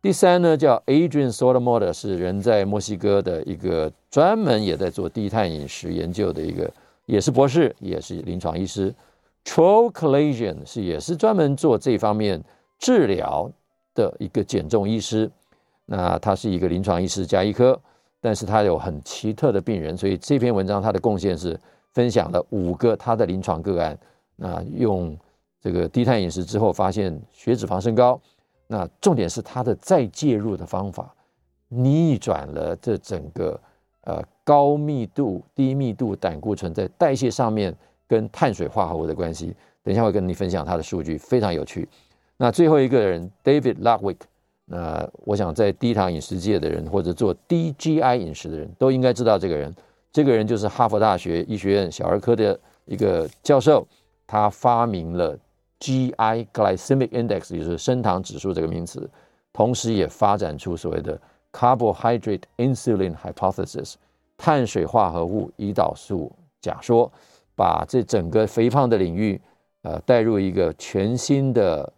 [0.00, 6.72] 第三呢叫 Adrian Soto-Mota，是人在墨西哥的一个专门也在做低碳饮食研究的一个，
[7.04, 8.94] 也是博士，也是临床医师。
[9.44, 12.42] Troy Kalajian 是也是专门做这方面
[12.78, 13.50] 治疗
[13.94, 15.30] 的一个减重医师。
[15.84, 17.78] 那他是一个临床医师加医科，
[18.20, 21.58] 但是他有很奇特的病人，所以这篇文章他的贡献是
[21.92, 23.98] 分享了五个他的临床个案。
[24.36, 25.16] 那用
[25.60, 28.18] 这个低碳饮食之后，发现血脂肪升高。
[28.68, 31.12] 那重点是他的再介入的方法，
[31.68, 33.60] 逆转了这整个
[34.04, 37.76] 呃高密度、低密度胆固醇在代谢上面
[38.12, 39.54] 跟碳水化合物的关系。
[39.82, 41.88] 等一下会跟你分享他的数据，非常有趣。
[42.36, 44.18] 那最后一个人 David Ludwig，
[44.66, 49.74] 那我想在低糖饮食界的人或者做低 GI 饮食的人都应该知道这个人。
[50.12, 53.86] 这个人就是哈佛大学医学院小儿科的一个教授，
[54.26, 55.34] 他发明了
[55.80, 59.08] GI Glycemic Index，也就是升糖指数这个名词，
[59.54, 61.18] 同时也发展出所谓的
[61.50, 63.94] Carbohydrate Insulin Hypothesis，
[64.36, 67.10] 碳水化合物胰岛素假说，
[67.54, 69.40] 把这整个肥胖的领域。
[69.84, 71.92] 呃，带入一个全新的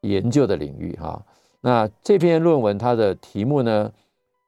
[0.00, 1.24] 研究的领域哈。
[1.60, 3.92] 那这篇论文它的题目呢，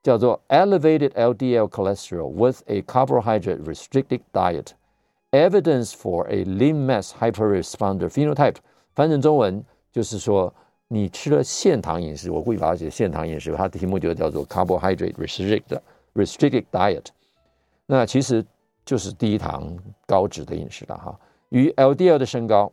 [0.03, 4.71] 叫做 Elevated LDL Cholesterol with a Carbohydrate Restricted Diet:
[5.31, 8.57] Evidence for a Lean Mass Hyperresponder Phenotype。
[8.97, 10.53] 翻成中文就是说，
[10.89, 15.79] 你吃了限糖饮食，我故意把它写限糖饮食，它的题目就叫做 Carbohydrate Restricted
[16.17, 17.07] Restricted Diet。
[17.87, 18.45] 那其实
[18.91, 19.73] 就是低糖
[20.05, 21.17] 高脂的饮食了哈，
[21.51, 22.73] 与 LDL 的升高。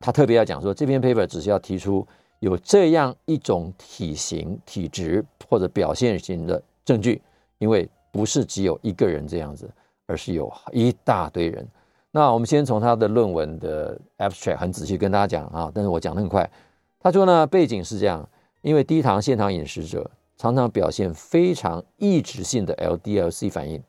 [0.00, 7.20] 他特别要讲说，这篇 paper 只是要提出有这样一种体型、体质或者表现型的证据，
[7.58, 9.70] 因为不是只有一个人这样子，
[10.06, 11.68] 而是有一大堆人。
[12.10, 16.50] 那我们先从他的论文的 abstract 很仔细跟大家讲啊，但是我讲得很快。
[16.98, 18.26] 他说呢，背景是这样，
[18.62, 23.82] 因为低糖、限糖饮食者常常表现非常抑制性的 LDL-C 反应，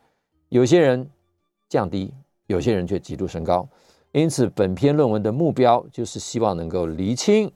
[0.50, 1.10] 有些人
[1.70, 2.14] 降低，
[2.48, 3.68] 有些人却极度升高。
[4.14, 7.52] 因此，本篇论文的目标就是希望能够厘清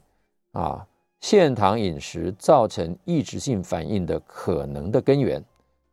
[0.52, 0.86] 啊，
[1.22, 5.44] 现糖饮食造成抑制性反应的可能的根源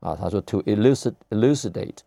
[0.01, 0.15] 啊。
[0.15, 1.99] 他说，to elucidate elucidate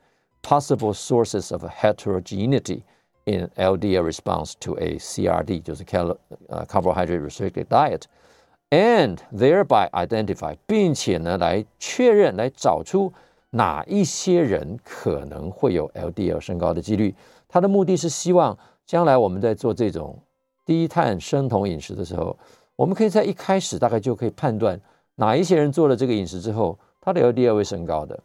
[0.43, 2.81] possible sources of heterogeneity
[3.25, 6.17] in LDL response to a CRD，就是 cal
[6.49, 13.13] 呃 carbohydrate restricted diet，and thereby identify，并且呢来确认来找出
[13.51, 17.13] 哪一些人可能会有 LDL 升高的几率。
[17.47, 20.17] 他的目的是希望将来我们在做这种
[20.65, 22.37] 低碳生酮饮食的时候，
[22.75, 24.79] 我们可以在一开始大概就可以判断
[25.15, 28.19] 哪一些人做了这个饮食之后，他的 LDL 会升高的。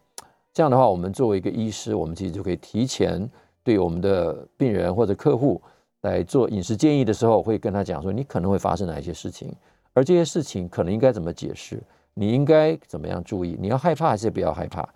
[0.52, 3.28] 这样的话，我们作为一个医师，我们其实就可以提前
[3.62, 5.60] 对我们的病人或者客户
[6.02, 9.52] 来做饮食建议的时候，会跟他讲说，你可能会发生哪一些事情，
[9.92, 11.82] 而这些事情可能应该怎么解释，
[12.14, 14.88] 你应该怎么样注意，你要害怕还是不要害怕？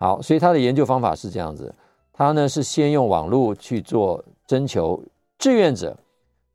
[0.00, 1.72] 好，所以他的研究方法是这样子。
[2.14, 5.02] 他呢是先用网络去做征求
[5.38, 5.94] 志愿者，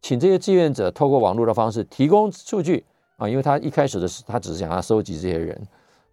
[0.02, 2.84] 请这些志愿者透过网络的方式提供数据
[3.18, 5.56] 啊，因为他一开始的时他只是想要收集这些人，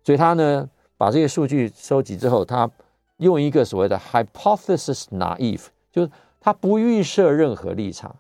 [0.04, 0.68] 所以他呢
[0.98, 2.70] 把这些数据收集之后，他
[3.16, 8.14] 用一个所谓的 hypothesis naive，就是他不预设任何立场，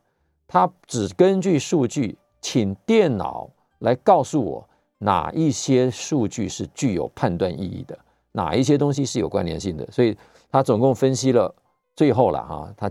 [0.48, 7.98] 他只根据数据，请电脑来告诉我哪一些数据是具有判断意义的，
[8.32, 10.16] 哪一些东西是有关联性的，所以。
[10.54, 11.50] 他总共分析了，
[11.96, 12.90] 最后了哈，他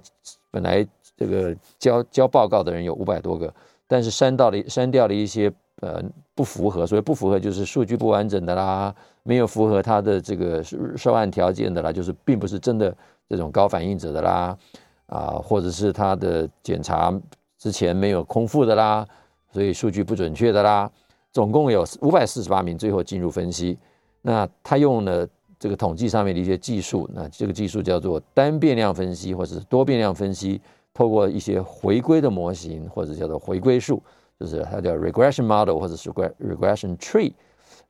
[0.50, 0.84] 本来
[1.16, 3.54] 这个交交报告的人有五百多个，
[3.86, 6.02] 但是删到了删掉了一些呃
[6.34, 10.64] 不符合，所以不符合就是数据不完整的啦，没有符合他的这个
[10.98, 12.98] 受案条件的啦，就是并不是真的
[13.30, 14.58] 这种高反应者的啦，
[15.06, 17.14] 啊，或者是他的检查
[17.60, 19.08] 之前没有空腹的啦，
[19.54, 20.90] 所以数据不准确的啦，
[21.32, 23.78] 总共有五百四十八名最后进入分析，
[24.22, 25.28] 那他用了。
[25.60, 30.60] 这个统计上面的一些技术，那这个技术叫做单变量分析，或者是多变量分析，
[30.92, 34.02] 透过一些回归的模型，或者叫做回归数，
[34.40, 37.32] 就是它叫 regression model 或者是 regression tree。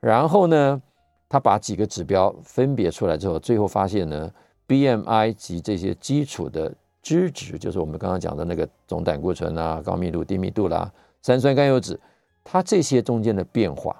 [0.02, 0.82] 然后呢，
[1.30, 4.30] 他把几个指标分别出来之后，最后发现呢
[4.68, 10.92] ，BMI 及这些基础的脂质，就是我们刚刚讲的那个总胆固醇啊、高密度、低密度啦、
[11.22, 11.98] 三酸甘油酯，
[12.44, 13.96] 它这些中间的变化。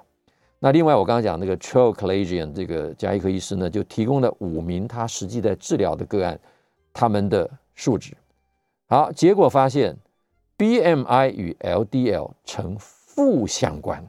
[0.64, 6.38] 那另外，我刚刚讲那个 Troy Kalajian 这个加医科医师呢，就提供了五名他实际在治疗的个案，
[6.92, 8.16] 他们的数值。
[8.86, 9.96] 好，结果发现
[10.56, 14.08] BMI 与 LDL 呈负相关。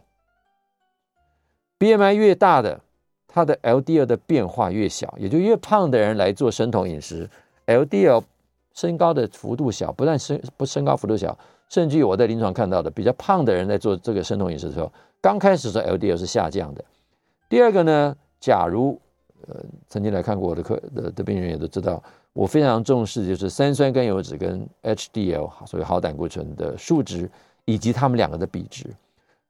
[1.80, 2.80] BMI 越大的，
[3.28, 7.28] 他的 LDL 的变化越小，也就越胖的人来做生酮饮食
[7.66, 8.24] ，LDL
[8.76, 11.36] 升高的幅度小，不但升不升高幅度小，
[11.74, 14.92] 甚至于我在临床看到的比较胖的人在做这个生酮饮食的时候。
[15.20, 16.86] 刚开始的 LDL 是下降的。
[17.50, 19.00] 第二个呢，假如
[19.48, 19.56] 呃
[19.88, 27.28] 曾经来看过我的课的的病人也都知道，我非常重视就是三酸甘油酯跟 HDL，所谓好胆固醇的数值
[27.66, 28.86] 以及他们两个的比值。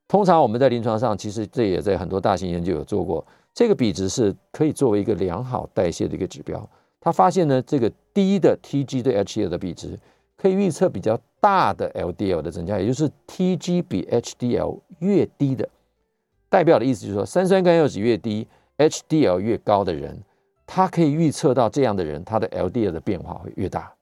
[0.07, 6.69] 通常我们在临床上，其实这也在很多大型研究有做过，这个比值是可以作为一个良好代谢的一个指标。
[7.01, 9.99] 他发现呢，这个低的 TG 对 HDL 的比值
[10.43, 15.69] 可以预测比较大的 LDL 的增加，也就是 TG 比 HDL 越低的，
[16.49, 18.45] 代表的意思就是说，三酸甘油酯越低
[18.77, 20.21] ，HDL 越高的人，
[20.67, 23.93] 他可以预测到这样的人，他的 LDL 的变化会越大。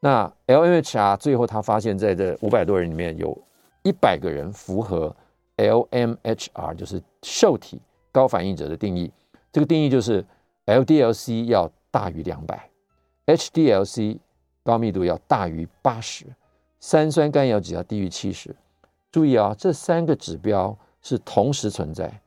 [0.00, 3.34] 那 LMHR 最后他发现，在这五百多人里面有
[3.82, 5.16] 一百个人符合
[5.56, 7.80] LMHR，就是受体
[8.12, 9.10] 高反应者的定义。
[9.50, 10.22] 这个定义就是
[10.66, 12.68] LDL-C 要大于两百
[13.24, 14.18] ，HDL-C
[14.62, 16.26] 高密度要大于八十，
[16.78, 18.54] 三酸甘油酯要低于七十。
[19.10, 22.20] 注意啊，这三个指标是同时存在。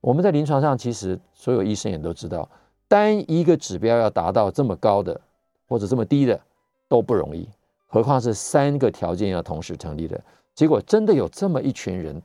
[0.00, 2.48] 我们在临床上，其实所有医生也都知道，
[2.86, 5.20] 单一个指标要达到这么高的
[5.66, 6.40] 或者这么低的
[6.88, 7.48] 都不容易，
[7.88, 10.20] 何况是三个条件要同时成立的。
[10.54, 12.22] 结果真的有这么一群人，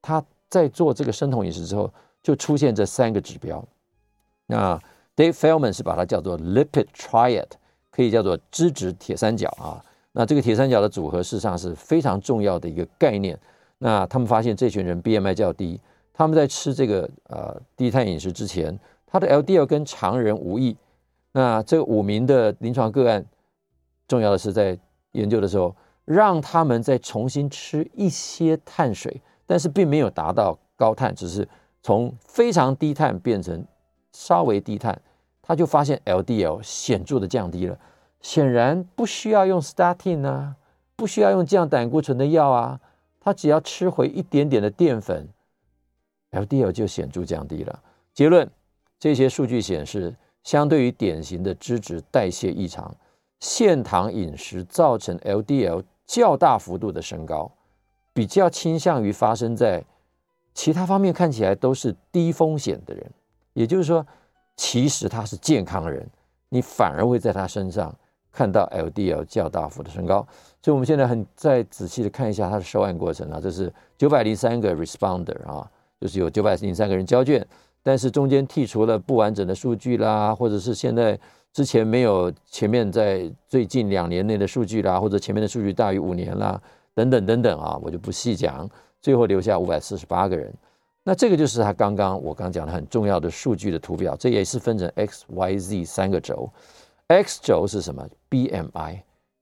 [0.00, 3.64] 他在做这个生酮饮食之后，就出现这三个指标。
[4.46, 4.80] 那
[5.16, 7.48] Dave Feldman 是把它叫做 Lipid Triad，
[7.96, 9.82] 可以叫做脂质铁三角啊。
[10.12, 13.38] 那这个铁三角的组合，事实上是非常重要的一个概念。
[13.78, 15.80] 那他们发现这群人 BMI 较低，
[16.12, 20.76] 他们在吃这个呃低碳饮食之前，他的 LDL 跟常人无异。
[21.32, 23.24] 那这五名的临床个案，
[24.06, 24.78] 重要的是在
[25.12, 31.48] 研究的时候，让他们再重新吃一些碳水，但是并没有达到高碳，只是
[31.82, 33.64] 从非常低碳变成。
[34.12, 34.98] 稍微低碳，
[35.46, 37.78] 他就发现 LDL 显著的降低了。
[38.20, 40.56] 显然不需要用 statin 啊，
[40.96, 42.80] 不需要用降胆固醇的药啊，
[43.20, 45.28] 他只要吃回一点点的淀粉
[46.32, 47.80] ，LDL 就显著降低了。
[48.12, 48.50] 结论：
[48.98, 52.96] 这些数据显示，相对于典型的脂质代谢异常，
[53.38, 57.52] 限糖饮食造成 LDL 较大幅度的升高，
[58.12, 59.84] 比较倾向于发生在
[60.54, 63.12] 其他方面看起来都是低风险的人。
[63.52, 64.04] 也就是说，
[64.56, 66.08] 其实他是健康的人，
[66.48, 67.94] 你反而会在他身上
[68.32, 70.26] 看到 LDL 较大幅的升高。
[70.62, 77.46] 所以，我们现在很再仔细的看一下他的收案过程啊，这是九百零三个 responder 啊，就是有九百零三个人交卷，
[77.82, 81.16] 但是中间剔除了不完整的数据啦，或者是现在
[81.52, 86.60] 之前没有前面在最近两年内的数据啦，或者前面的数据大于五年啦，
[86.94, 88.68] 等等等等啊，我就不细讲。
[89.00, 90.52] 最后留下五百四十八个人。
[91.08, 96.50] 那这个就是他刚刚我刚讲的很重要的数据的图表，这也是分成 x、y、z 三个轴。
[97.06, 98.98] x 轴是什么？BMI，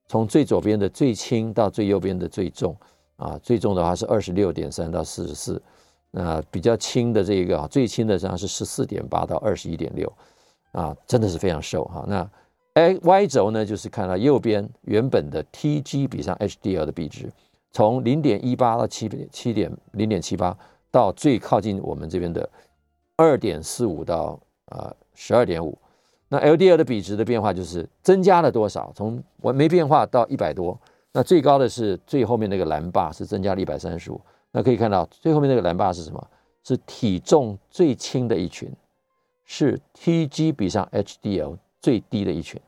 [0.06, 2.76] 从最左边的最轻到最右边的最重
[3.16, 5.62] 啊，最重的话是二十六点三到四十四，
[6.10, 10.12] 那比较轻的这一个啊，最轻的实际上是十四点八到二十一点六，
[10.72, 12.04] 啊，真的是非常瘦哈。
[12.06, 12.30] 那
[12.74, 17.32] x、y 轴呢，就是看到右边原本的 TG 比上 HDL 的比值，
[17.72, 20.54] 从零点一八到七七点零点七八。
[20.94, 22.48] 到最靠近我们这边的
[23.16, 25.76] 二点四五到呃十二点五，
[26.28, 28.92] 那 LDL 的比值的变化就是增加了多少？
[28.94, 30.80] 从我没变化到一百多，
[31.10, 34.20] 那最高的是最后面那个蓝坝是增加了一百三十五。
[34.52, 36.28] 那可以看到最后面那个蓝坝是什么？
[36.62, 38.70] 是体重最轻的一群，
[39.44, 42.60] 是 TG 比上 HDL 最低的一群。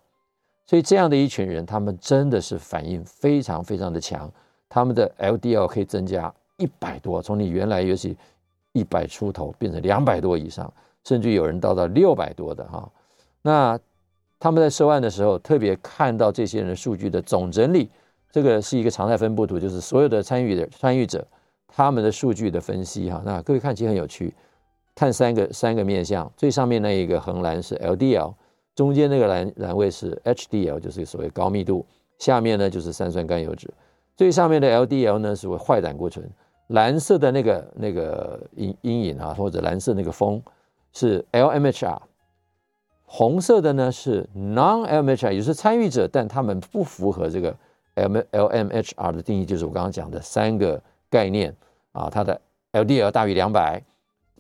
[0.67, 4.29] 所以这样的一群人，他们真的是反应非常非常的强，
[4.69, 6.35] 他们的 LDL 可以增加。
[6.59, 8.17] 一百多，从你原来也许
[8.73, 10.73] 一百出头变成两百多以上，
[11.05, 12.91] 甚至有人到到六百多的哈。
[13.43, 13.79] 那
[14.39, 17.91] 他们在收案的时候，特别看到这些人的数据的总整理，
[18.31, 21.27] 这个是一个常态分布图，就是所有的参与的参与者
[21.69, 23.23] 他们的数据的分析哈。
[23.25, 24.35] 那各位看其实很有趣，
[24.95, 28.35] 看三个三个面向，最上面那一个横栏是 LDL，
[28.75, 31.85] 中间那个栏栏位是 HDL，就是所谓高密度，
[32.19, 33.69] 下面呢就是三酸甘油酯，
[34.17, 36.27] 最上面的 LDL 呢是为坏胆固醇。
[36.69, 40.43] 蓝色的那个那个阴阴影啊，或者蓝色那个峰
[40.93, 41.99] 是 LMHR，
[43.05, 47.57] 红色的呢是 non-LMHR，也就是参与者，但他们不符合这个
[47.95, 51.55] LMHR 的定义，就是我刚刚讲的三个概念
[51.93, 52.41] 啊，它的
[52.73, 53.81] LDL 大于两百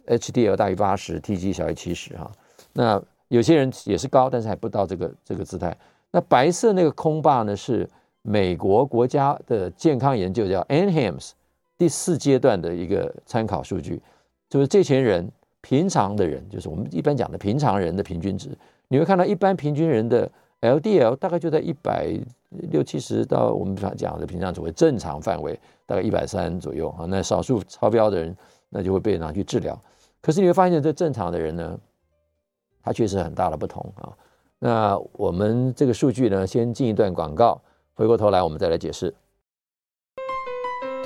[0.07, 2.31] ，HDL 大于八十，TG 小于七十哈。
[2.73, 5.77] 那有些人也是高，但是还不到这个这个姿态。
[6.11, 7.89] 那白色那个空霸呢是
[8.23, 11.31] 美国国家的健康研究叫 NHEMS。
[11.79, 14.01] 第四阶段的一个参考数据，
[14.49, 18.57] 就是这群人平常的人，就是我们一般讲的平常人的平均值，
[18.89, 22.09] 你会看到一般平均人的 LDL 大概就在一百
[22.51, 27.05] 六七十到我们讲的平常所谓正常范围，大概一百三左右啊。
[27.07, 28.37] 那少数超标的人，
[28.71, 29.79] 那就会被拿去治疗。
[30.23, 31.79] 可是你会发现，这正常的人呢，
[32.83, 34.13] 他确实很大的不同啊。
[34.59, 37.61] 那我们这个数据呢，先进一段广告，
[37.95, 39.15] 回过头来我们再来解释。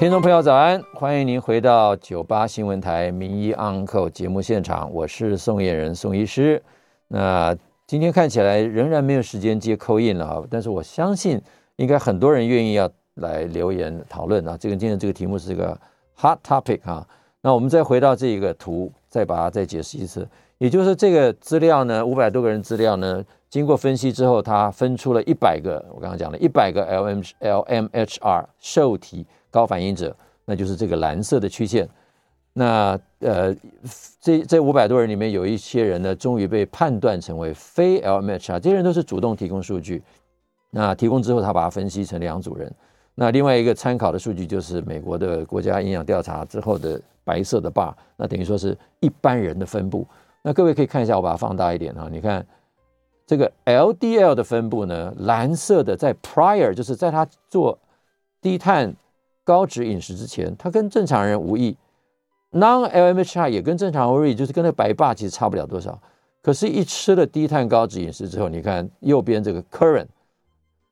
[0.01, 6.63] 听众朋友早安，欢迎您回到九八新闻台名医 Uncle 节目现场，我是宋彦仁宋医师。
[7.07, 7.55] 那
[7.87, 11.39] 今天看起来仍然没有时间接扣印了啊，但是我相信
[11.77, 14.57] 应该很多人愿意要来留言讨论啊。
[14.59, 15.79] 这个今天这个题目是一个
[16.19, 17.07] hot topic 啊。
[17.43, 20.27] 那我们再回到这一个图，再把它再解释一次，
[20.57, 29.27] 也就是这个资料呢，五百多个人资料呢，经过分析之后，它分出了一百个，我刚刚讲了一百个 L M L M H R 受体。
[29.51, 31.89] 高反应者，那就是这个蓝色的曲线。
[32.53, 33.55] 那呃，
[34.21, 40.03] 这这五百多人里面有一些人呢，终于被判断成为非 LMHR，这些人都是主动提供数据。
[40.71, 42.73] 那提供之后，他把它分析成两组人。
[43.15, 50.05] 那另外一个参考的数据就是美国的国家营养调查之后的白色的 bar，那等于说是一般人的分布。
[50.43, 52.45] 那各位可以看一下，我把它放大一点哈，你看
[53.29, 57.79] 这个 LDL 的分布呢，蓝色的在 prior，就是在他做
[58.43, 58.93] 低碳。
[59.45, 61.77] 高脂饮食之前，它跟正常人无异
[62.53, 66.01] ，non-LMHR 也跟正常人无异，就是跟那白霸其实差不了多少。
[66.43, 70.07] 可是，一吃了低碳高脂饮食之后，你看右边这个 current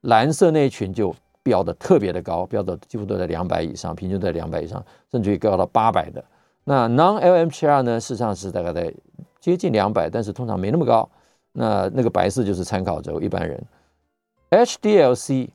[0.03, 6.23] 蓝色那一群就飙的特别的高，飙的几乎都在两百以上，平均在两百以上，甚至于高到八百的。
[6.65, 8.93] 那 non-LMHR 呢，事实上是大概在
[9.41, 11.09] 接近两百，但是通常没那么高。
[11.53, 13.65] 那那个白色就是参考轴，一般人。
[14.51, 15.49] HDLC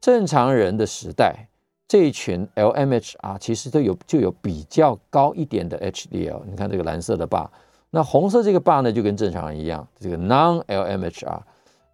[0.00, 1.47] 正常人的时代。
[1.88, 7.48] 这一群 LMHR 其实都有就有比较高一点的 HDL，你看这个蓝色的 bar，
[7.90, 11.40] 那红色这个 bar 呢就跟正常人一样，这个 non-LMHR，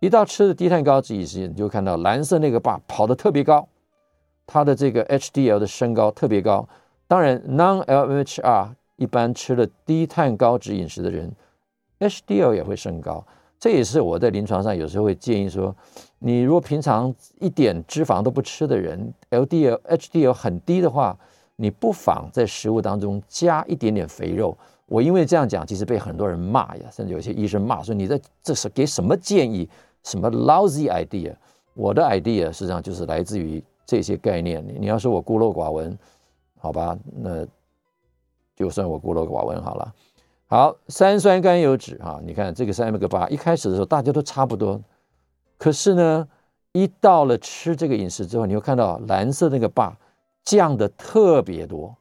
[0.00, 3.68] 一到吃的低碳高脂饮食，你就看到蓝色那个 bar 跑得特别高，
[4.44, 6.68] 它的这个 HDL 的升高特别高。
[7.06, 11.32] 当然 non-LMHR 一般吃了低碳高脂饮食的人
[12.00, 13.24] ，HDL 也会升高。
[13.60, 15.74] 这也是我在临床上有时候会建议说，
[16.26, 21.14] 你如果平常一点脂肪都不吃的人，LDL、HDL 很低的话，
[21.56, 24.56] 你不妨在食物当中加一点点肥肉。
[24.86, 29.68] 我因为这样讲，其实被很多人骂呀，甚至有些医生骂说你在这是给什么建议？
[30.02, 31.34] 什么 lousy idea？
[31.74, 34.66] 我的 idea 实际上就是来自于这些概念。
[34.66, 35.98] 你你要说我孤陋寡闻，
[36.58, 37.46] 好吧，那
[38.56, 39.94] 就算我孤陋寡闻好了。
[40.46, 44.80] 好，三酸甘油酯啊，你看这个三个八，一开始的时候大家都差不多，
[45.56, 46.28] 可是呢，
[46.72, 49.96] 一到了吃这个饮食之后，你会看到蓝色那个坝
[50.44, 51.96] 降的特别多，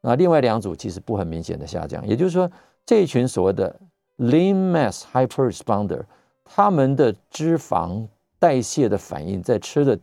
[0.00, 2.50] 那另外两组其实不很明显的下降，也就是说，
[2.86, 3.74] 这一群所谓的
[4.18, 6.02] lean mass hyperresponder，
[6.44, 8.06] 他们的脂肪
[8.38, 9.98] 代谢的反应，在吃了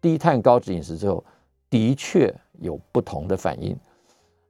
[0.00, 1.24] 低碳高脂饮食之后，
[1.68, 3.76] 的确有不同的反应。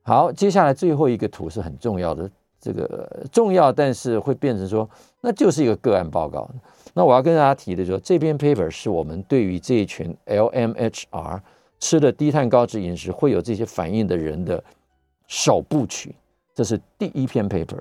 [0.03, 2.31] 好，接下来最后一个图是很重要的。
[2.61, 4.89] 这个重要，但是会变成说，
[5.23, 6.49] 那就是一个个案报告。
[6.93, 11.41] 那我要跟大家提的说，这篇 paper 是我们对于这一群 LMHR
[11.79, 14.63] 吃的低碳高脂饮食会有这些反应的人的
[15.27, 16.15] 首部曲。
[16.55, 17.79] 这是第一篇 paper。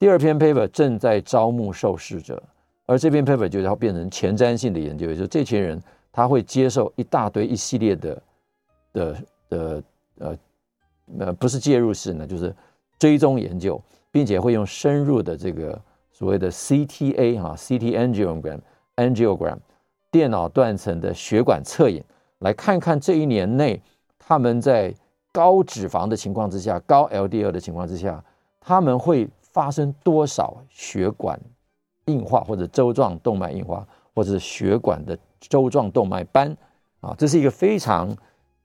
[0.00, 2.42] 第二篇 paper 正在招募受试者，
[2.86, 5.80] 而这篇 paper 就要变成前瞻性的研究，也就是这群人
[6.10, 8.22] 他会接受一大堆一系列的
[8.92, 9.16] 的
[9.48, 9.82] 的
[10.18, 10.38] 呃
[11.20, 12.52] 呃不是介入式呢，就是。
[13.02, 13.82] 追踪研究，
[14.12, 15.76] 并且会用深入的这个
[16.12, 18.60] 所谓的 CTA 哈 CT angiogram
[18.94, 19.56] angiogram
[20.08, 22.00] 电脑断层的血管测影，
[22.38, 23.82] 来看看这一年内
[24.20, 24.94] 他们在
[25.32, 28.24] 高脂肪的情况之下，高 LDL 的情况之下，
[28.60, 31.36] 他们会发生多少血管
[32.04, 33.84] 硬化或者粥状动脉硬化，
[34.14, 36.56] 或者是血管的粥状动脉斑
[37.00, 38.16] 啊，这是一个非常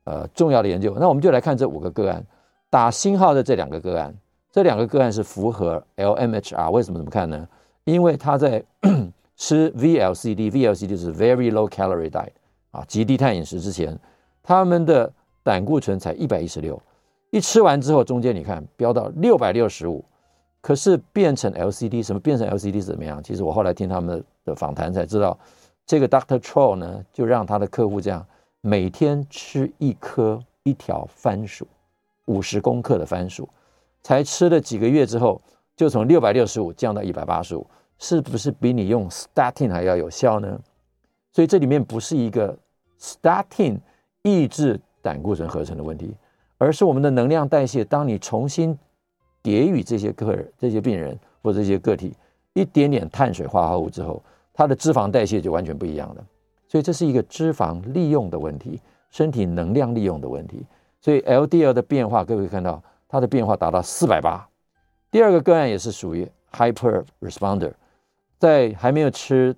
[0.03, 0.95] 呃重要的研究。
[0.99, 2.23] 那我们就来看这五个个案，
[2.69, 4.15] 打星号的这两个个案。
[4.57, 7.47] 这两个个案是符合 LMHR，为什么这么看呢？
[7.83, 8.63] 因为他在
[9.37, 12.31] 吃 VLCD，VLCD 是 Very Low Calorie Diet
[12.71, 13.95] 啊，极低碳饮食之前，
[14.41, 16.81] 他们的胆固醇才一百一十六，
[17.29, 20.03] 一吃完之后，中间你看飙到六百六十五，
[20.59, 23.21] 可是变成 LCD，什么变成 LCD 是怎么样？
[23.21, 25.37] 其实我后来听他们的访谈才知道，
[25.85, 28.25] 这个 Doctor Troll 呢，就让他的客户这样
[28.61, 31.67] 每天吃一颗一条番薯，
[32.25, 33.47] 五十公克的番薯。
[34.07, 35.41] 才吃了几个月之后，
[35.75, 37.67] 就从六百六十五降到一百八十五，
[37.99, 40.57] 是不是比你用 statin 还要有效呢？
[41.33, 42.57] 所以这里面不是一个
[42.97, 43.77] statin
[44.21, 46.15] 抑制胆固醇合成的问题，
[46.57, 47.83] 而是我们的能量代谢。
[47.83, 48.79] 当你重新
[49.43, 52.13] 给予这些客人、这些病人或这些个体
[52.53, 56.25] 一点点碳水化合物之后，它的脂肪代谢就完全不一样了。
[56.69, 58.79] 所以这是一个脂肪利用的问题，
[59.09, 60.65] 身体能量利用的问题。
[61.01, 62.81] 所以 LDL 的变化，各位看到。
[63.07, 64.47] 它的变化达到四百八，
[65.09, 67.73] 第二个个案也是属于 hyper responder，
[68.37, 69.55] 在还没有吃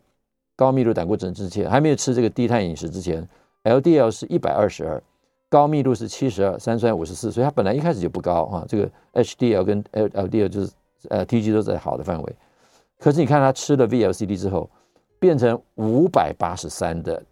[0.56, 3.28] 高密度胆固醇之前，还没有吃这个低碳饮食之前
[3.64, 5.02] ，LDL 是一百二十二，
[5.50, 8.66] 高密度是七十二，三酸五十四，所以它本来一开始就不高啊。
[8.68, 10.72] 这个 HDL 跟 LDL 就是
[11.10, 12.36] 呃 TG 都在好的范围，
[13.00, 14.70] 可是你看他吃了 VLCD 之后，
[15.18, 17.24] 变成五百八十三的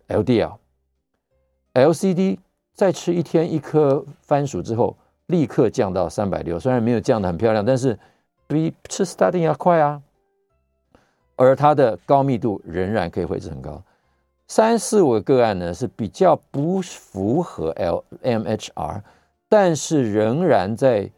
[1.73, 2.37] LDL，LCD
[2.73, 4.95] 再吃一天一颗番薯之后，
[5.27, 7.97] 立刻降到三百六，虽然没有降得很漂亮，但是
[8.47, 10.01] 比吃 statin 要快啊。
[11.35, 13.81] 而它的高密度仍然可以维持很高。
[14.47, 17.71] 三四五个个案呢是比较不符合
[18.23, 19.01] LMHR，
[19.47, 21.11] 但是仍然在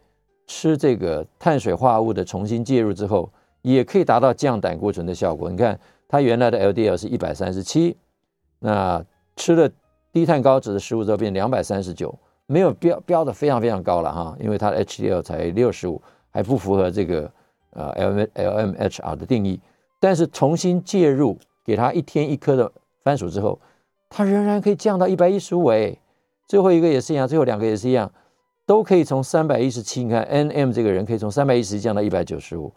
[0.46, 3.30] 吃这个碳水化合物的重新介入之后，
[3.62, 5.48] 也可以达到降胆固醇的效果。
[5.48, 7.96] 你看，它原来的 LDL 是一百三十七，
[8.58, 9.02] 那
[9.36, 9.70] 吃了
[10.12, 12.12] 低碳高脂的食物之后变两百三十九，
[12.50, 17.30] 没有标标的非常非常高了哈，因为它的 HDL 才六十五，还不符合这个
[17.70, 17.92] 呃
[18.34, 19.60] LMHR 的定义。
[20.00, 22.70] 但是重新介入，给他一天一颗的。
[23.02, 23.58] 番薯之后，
[24.10, 25.96] 它仍然可以降到一百一十五哎，
[26.46, 28.12] 最后一个也是一样，最后两个也是一样，
[28.66, 32.70] 都可以从三百一十七，你看 N M 这个人可以从三百一十七降到一百九十五，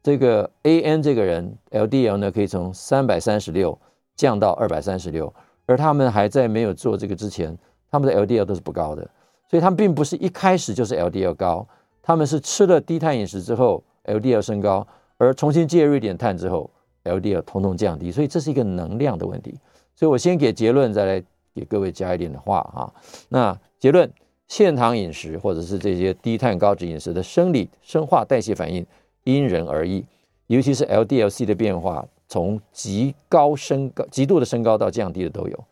[0.00, 3.76] 这个 A N 这个人 L D L 呢可以从三百三十六
[4.14, 5.34] 降到二百三十六，
[5.66, 7.58] 而他们还在没有做这个之前，
[7.94, 9.08] 他们的 L D L 都是不高的，
[9.48, 11.64] 所以他们并不是一开始就是 L D L 高，
[12.02, 14.84] 他们是吃了低碳饮食之后 L D L 升高，
[15.16, 16.68] 而重新介入一点碳之后。
[17.04, 19.54] LDL 通通降低，所以这是一个能量的问题。
[19.94, 21.22] 所以我先给结论，再来
[21.54, 22.90] 给各位加一点的话哈。
[23.28, 24.10] 那结论：
[24.48, 28.86] 限糖饮食或者是这些低碳高脂饮食的生理生化代谢反应
[29.24, 30.02] 因人而异，
[30.46, 35.64] 尤其是 LDL-C 的变化，从极高升高、极度的升高到降低的都有。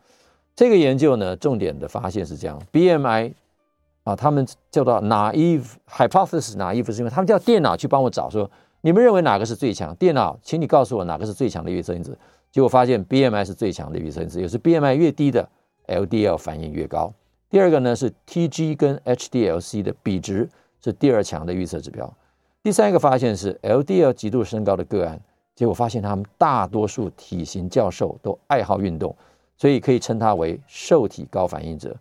[0.55, 3.33] 这个研究呢，重点的发现是这样：BMI
[4.03, 8.49] 啊，他们叫做 naive hypothesis，naive 是因为他们叫电脑去帮我找说。
[8.81, 9.95] 你们认为哪个是最强？
[9.95, 12.17] 电脑，请你告诉我哪个是最强的预测因子。
[12.51, 15.47] 结果发现 BMI 是最强的预测因子，也是 BMI 越低的
[15.87, 17.13] LDL 反应越高。
[17.49, 20.49] 第二个呢是 TG 跟 HDL-C 的比值
[20.83, 22.13] 是第二强的预测指标。
[22.61, 25.19] 第三个发现是 LDL 极度升高的个案，
[25.55, 29.15] 结果发现他们大多数体型较瘦，都爱好运动，
[29.57, 31.95] 所以可以称他为受体高反应者。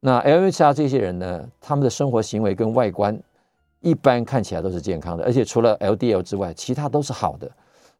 [0.00, 3.20] 那 LHr 这些人呢，他们的生活行为跟外观。
[3.84, 7.50] 一般看起来都是健康的，而且除了 LDL 之外，其他都是好的。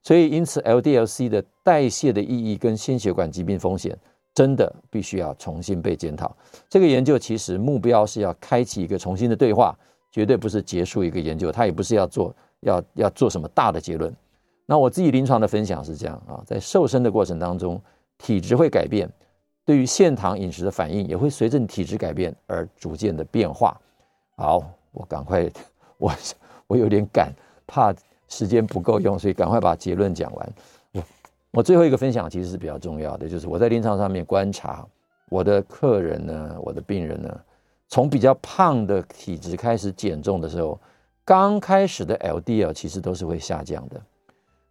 [0.00, 3.98] 所以，因此 LDL-C 的代谢的意义跟心血管疾病风险，
[4.32, 6.32] 真的必须要重新被检讨。
[6.68, 9.76] 这个研究其实目标是要开启一个重新的对话，
[10.12, 14.14] 绝对不是结束一个研究，它也不是要做要要做什么大的结论。
[14.66, 17.82] 那我自己临床的分享是这样啊，在瘦身的过程当中，
[18.22, 19.10] 体质会改变，
[19.64, 23.76] 对于现糖饮食的反应也会随着你体质改变而逐渐的变化。
[24.36, 24.62] 好，
[24.92, 25.50] 我赶快。
[25.98, 26.12] 我
[26.68, 27.32] 我有点赶，
[27.66, 27.94] 怕
[28.28, 30.52] 时间不够用，所以赶快把结论讲完。
[30.92, 31.02] 我
[31.52, 34.86] 我最后一个分享其实是比较重要的，就是我在临床上面观察
[35.28, 37.40] 我的客人呢，我的病人呢，
[37.88, 40.78] 从比较胖的体质开始减重的时候，
[41.24, 44.00] 刚开始的 LDL 其实都是会下降的，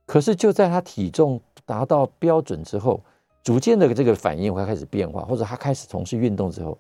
[0.06, 2.99] 可是就在他体重达到标准之后，
[3.44, 6.78] 逐渐的这个反应会开始变化，或者他开始从事运动之后，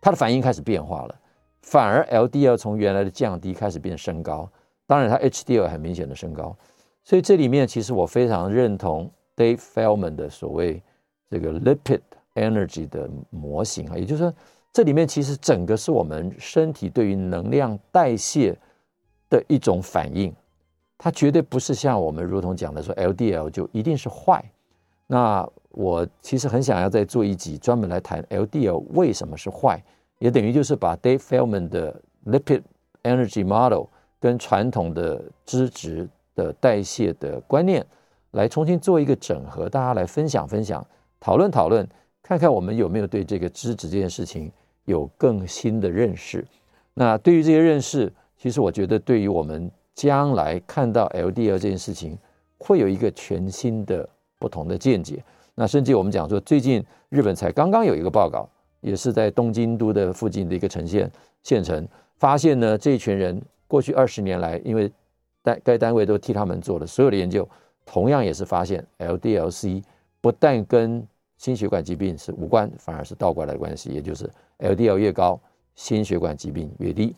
[0.00, 1.18] 他的反应开始变化了。
[1.62, 4.50] 反而 LDL 从原来的降低开始变升高，
[4.86, 6.56] 当然它 HDL 很明显的升高，
[7.04, 10.82] 所以这里面其实我非常认同 Dave Feldman 的所谓
[11.30, 12.00] 这个 Lipid
[12.34, 14.34] Energy 的模型啊，也就是说
[14.72, 18.58] 这里面其实整个是我们身体对于能量代谢
[19.30, 20.34] 的一种反应，
[20.98, 24.44] 它绝对不是像我们如同讲的说 LDL 就一定是坏。
[25.06, 29.82] 那我其实很想要再做一集专门来谈 LDL 为什么是坏。
[30.18, 32.62] 也等于就是把 Dave Feldman 的 Lipid
[33.02, 33.86] Energy Model
[34.20, 37.84] 跟传统的脂质的代谢的观念
[38.30, 40.86] 来重新做一个整合，大家来分享分享，
[41.18, 41.84] 讨论讨论，
[42.22, 44.52] 看看我们有没有对这个脂质这件事情
[44.84, 46.46] 有更新的认识。
[46.94, 52.16] 那对于这些认识，其实我觉得对于我们将来看到 LDL 这件事情，
[52.58, 54.08] 会有一个全新的
[54.38, 55.24] 不同的见解。
[55.54, 58.48] 那甚至我们讲说，最近日本才刚刚有一个报告。
[58.82, 61.08] 也是在东京都的附近的一个城县
[61.44, 61.86] 县城，
[62.16, 64.90] 发现呢，这一群人过去二十年来，因为
[65.40, 67.48] 单该单位都替他们做了所有的研究，
[67.86, 69.84] 同样也是发现 LDL-C
[70.20, 74.28] 不但跟心血管疾病是无关，反而是倒过来的关系，也就是
[74.58, 75.38] LDL 越高，
[75.76, 77.14] 心血管疾病越低。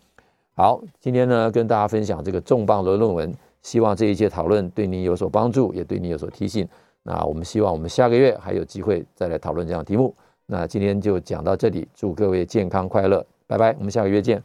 [0.54, 6.68] 好，今天呢跟大家分享这个重磅的论文，希望这一节讨论对您有所帮助，也对你有所提醒。
[7.04, 10.14] 那我们希望我们下个月还有机会再来讨论这样的题目。
[10.46, 14.44] 那今天就讲到这里，祝各位健康快乐，拜拜，我们下个月见。